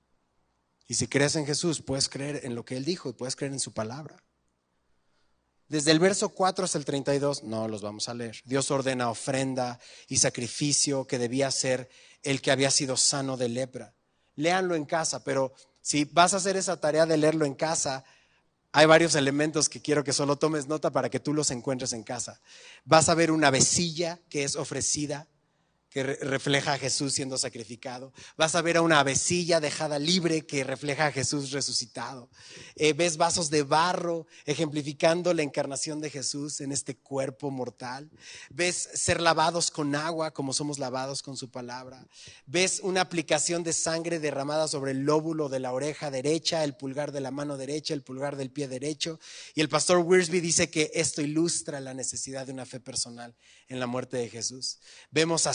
[0.86, 3.52] Y si crees en Jesús, puedes creer en lo que Él dijo y puedes creer
[3.52, 4.16] en su palabra.
[5.68, 8.40] Desde el verso 4 hasta el 32, no los vamos a leer.
[8.46, 9.78] Dios ordena ofrenda
[10.08, 11.90] y sacrificio que debía ser
[12.22, 13.94] el que había sido sano de lepra.
[14.38, 18.04] Léanlo en casa, pero si vas a hacer esa tarea de leerlo en casa,
[18.70, 22.04] hay varios elementos que quiero que solo tomes nota para que tú los encuentres en
[22.04, 22.40] casa.
[22.84, 25.26] Vas a ver una vecilla que es ofrecida
[25.90, 28.12] que refleja a Jesús siendo sacrificado.
[28.36, 32.28] Vas a ver a una avecilla dejada libre que refleja a Jesús resucitado.
[32.76, 38.10] Eh, ves vasos de barro ejemplificando la encarnación de Jesús en este cuerpo mortal.
[38.50, 42.06] Ves ser lavados con agua como somos lavados con su palabra.
[42.46, 47.12] Ves una aplicación de sangre derramada sobre el lóbulo de la oreja derecha, el pulgar
[47.12, 49.18] de la mano derecha, el pulgar del pie derecho.
[49.54, 53.34] Y el pastor Wiersbe dice que esto ilustra la necesidad de una fe personal
[53.68, 54.78] en la muerte de Jesús.
[55.10, 55.46] Vemos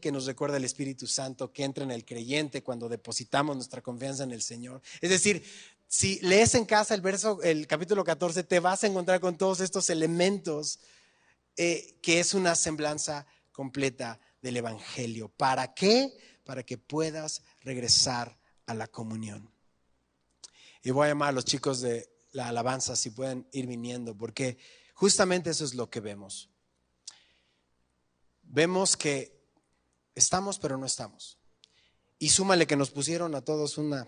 [0.00, 4.24] que nos recuerda el Espíritu Santo que entra en el creyente cuando depositamos nuestra confianza
[4.24, 4.82] en el Señor.
[5.00, 5.44] Es decir,
[5.86, 9.60] si lees en casa el verso, el capítulo 14, te vas a encontrar con todos
[9.60, 10.80] estos elementos
[11.56, 15.28] eh, que es una semblanza completa del Evangelio.
[15.28, 16.12] ¿Para qué?
[16.44, 18.36] Para que puedas regresar
[18.66, 19.48] a la comunión.
[20.82, 24.58] Y voy a llamar a los chicos de la alabanza si pueden ir viniendo, porque
[24.94, 26.48] justamente eso es lo que vemos.
[28.42, 29.41] Vemos que
[30.14, 31.38] Estamos, pero no estamos.
[32.18, 34.06] Y súmale que nos pusieron a todos una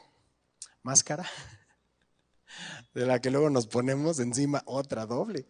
[0.82, 1.28] máscara
[2.94, 5.46] de la que luego nos ponemos encima otra doble.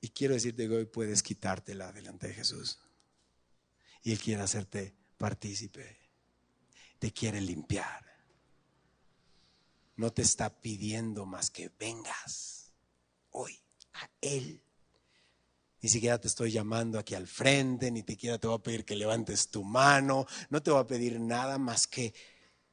[0.00, 2.78] Y quiero decirte que hoy puedes quitártela delante de Jesús.
[4.02, 5.98] Y Él quiere hacerte partícipe.
[6.98, 8.06] Te quiere limpiar.
[9.96, 12.72] No te está pidiendo más que vengas
[13.30, 13.60] hoy
[13.92, 14.62] a Él.
[15.80, 18.96] Ni siquiera te estoy llamando aquí al frente, ni siquiera te voy a pedir que
[18.96, 22.14] levantes tu mano, no te voy a pedir nada más que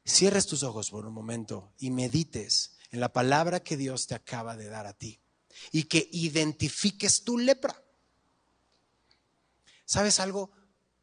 [0.04, 4.56] cierres tus ojos por un momento y medites en la palabra que Dios te acaba
[4.56, 5.20] de dar a ti
[5.72, 7.82] y que identifiques tu lepra.
[9.86, 10.52] ¿Sabes algo?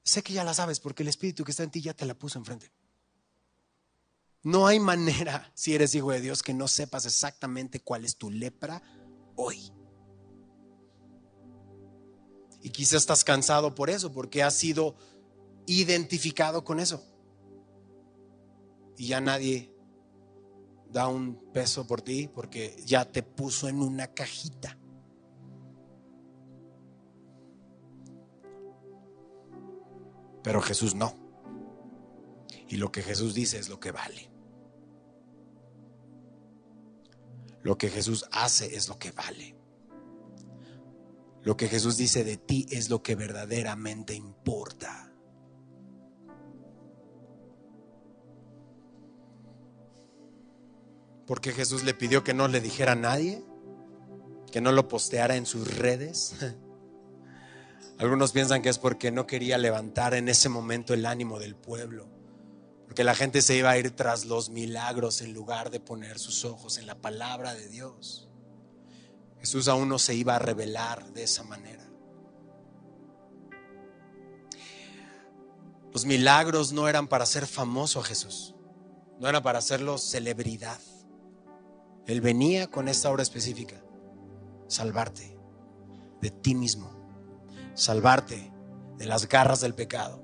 [0.02, 2.14] Sé que ya la sabes porque el Espíritu que está en ti ya te la
[2.14, 2.72] puso enfrente.
[4.42, 8.28] No hay manera, si eres hijo de Dios, que no sepas exactamente cuál es tu
[8.28, 8.82] lepra
[9.36, 9.72] hoy.
[12.62, 14.94] Y quizás estás cansado por eso, porque has sido
[15.66, 17.02] identificado con eso.
[18.96, 19.72] Y ya nadie
[20.92, 24.78] da un peso por ti porque ya te puso en una cajita.
[30.42, 31.16] Pero Jesús no.
[32.68, 34.30] Y lo que Jesús dice es lo que vale.
[37.62, 39.56] Lo que Jesús hace es lo que vale.
[41.42, 45.12] Lo que Jesús dice de ti es lo que verdaderamente importa.
[51.26, 53.42] Porque Jesús le pidió que no le dijera a nadie,
[54.52, 56.34] que no lo posteara en sus redes.
[57.98, 62.08] Algunos piensan que es porque no quería levantar en ese momento el ánimo del pueblo,
[62.86, 66.44] porque la gente se iba a ir tras los milagros en lugar de poner sus
[66.44, 68.31] ojos en la palabra de Dios.
[69.42, 71.84] Jesús aún no se iba a revelar de esa manera.
[75.92, 78.54] Los milagros no eran para hacer famoso a Jesús,
[79.18, 80.78] no eran para hacerlo celebridad.
[82.06, 83.82] Él venía con esta obra específica,
[84.68, 85.36] salvarte
[86.20, 86.92] de ti mismo,
[87.74, 88.52] salvarte
[88.96, 90.22] de las garras del pecado,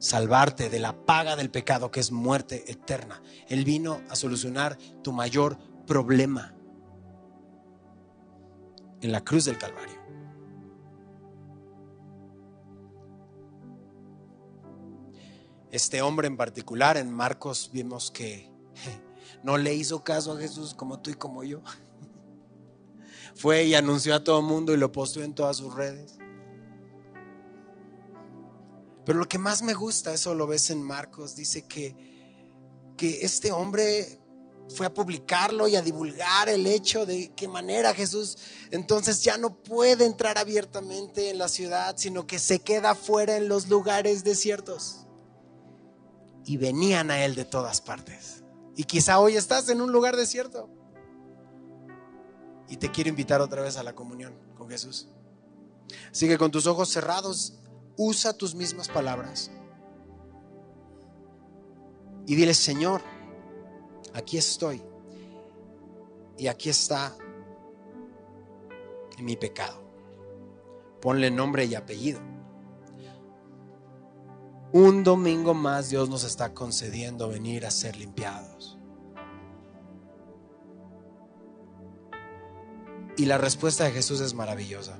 [0.00, 3.22] salvarte de la paga del pecado que es muerte eterna.
[3.46, 5.56] Él vino a solucionar tu mayor
[5.86, 6.55] problema
[9.06, 10.00] en la cruz del Calvario.
[15.70, 18.50] Este hombre en particular, en Marcos vimos que
[19.44, 21.62] no le hizo caso a Jesús como tú y como yo.
[23.36, 26.18] Fue y anunció a todo el mundo y lo posteó en todas sus redes.
[29.04, 31.94] Pero lo que más me gusta, eso lo ves en Marcos, dice que,
[32.96, 34.20] que este hombre
[34.68, 38.36] fue a publicarlo y a divulgar el hecho de qué manera Jesús
[38.70, 43.48] entonces ya no puede entrar abiertamente en la ciudad, sino que se queda fuera en
[43.48, 45.06] los lugares desiertos.
[46.44, 48.42] Y venían a él de todas partes.
[48.76, 50.68] Y quizá hoy estás en un lugar desierto.
[52.68, 55.08] Y te quiero invitar otra vez a la comunión con Jesús.
[56.10, 57.54] Así que con tus ojos cerrados,
[57.96, 59.50] usa tus mismas palabras.
[62.26, 63.02] Y dile, Señor,
[64.16, 64.82] aquí estoy.
[66.38, 67.14] Y aquí está
[69.18, 69.82] mi pecado.
[71.00, 72.20] Ponle nombre y apellido.
[74.72, 78.78] Un domingo más Dios nos está concediendo venir a ser limpiados.
[83.16, 84.98] Y la respuesta de Jesús es maravillosa.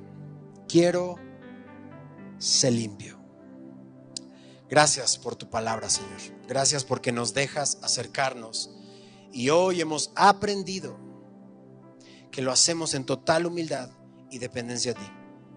[0.69, 1.17] Quiero
[2.39, 3.19] ser limpio.
[4.69, 6.19] Gracias por tu palabra, Señor.
[6.49, 8.76] Gracias porque nos dejas acercarnos
[9.37, 10.97] y hoy hemos aprendido
[12.31, 13.91] que lo hacemos en total humildad
[14.31, 15.07] y dependencia de ti.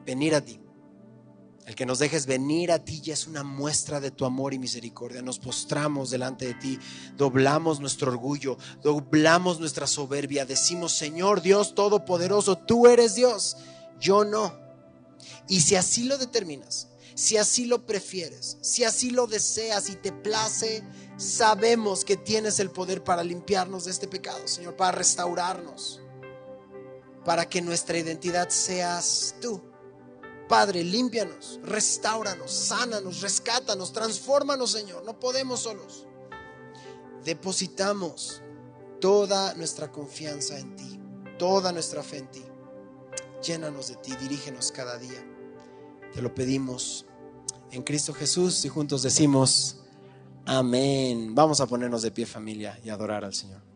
[0.05, 0.59] Venir a ti.
[1.65, 4.59] El que nos dejes venir a ti ya es una muestra de tu amor y
[4.59, 5.21] misericordia.
[5.21, 6.77] Nos postramos delante de ti,
[7.15, 10.45] doblamos nuestro orgullo, doblamos nuestra soberbia.
[10.45, 13.55] Decimos, Señor Dios Todopoderoso, tú eres Dios,
[13.97, 14.59] yo no.
[15.47, 20.11] Y si así lo determinas, si así lo prefieres, si así lo deseas y te
[20.11, 20.83] place,
[21.19, 26.01] sabemos que tienes el poder para limpiarnos de este pecado, Señor, para restaurarnos,
[27.25, 29.61] para que nuestra identidad seas tú.
[30.47, 35.03] Padre, límpianos, restauranos, sánanos, rescátanos, transfórmanos, Señor.
[35.03, 36.07] No podemos solos.
[37.23, 38.41] Depositamos
[38.99, 40.99] toda nuestra confianza en ti,
[41.37, 42.43] toda nuestra fe en ti.
[43.43, 45.23] Llénanos de ti, dirígenos cada día.
[46.13, 47.05] Te lo pedimos
[47.71, 49.78] en Cristo Jesús y juntos decimos,
[50.57, 51.35] amén.
[51.35, 53.68] Vamos a ponernos de pie familia y adorar al Señor.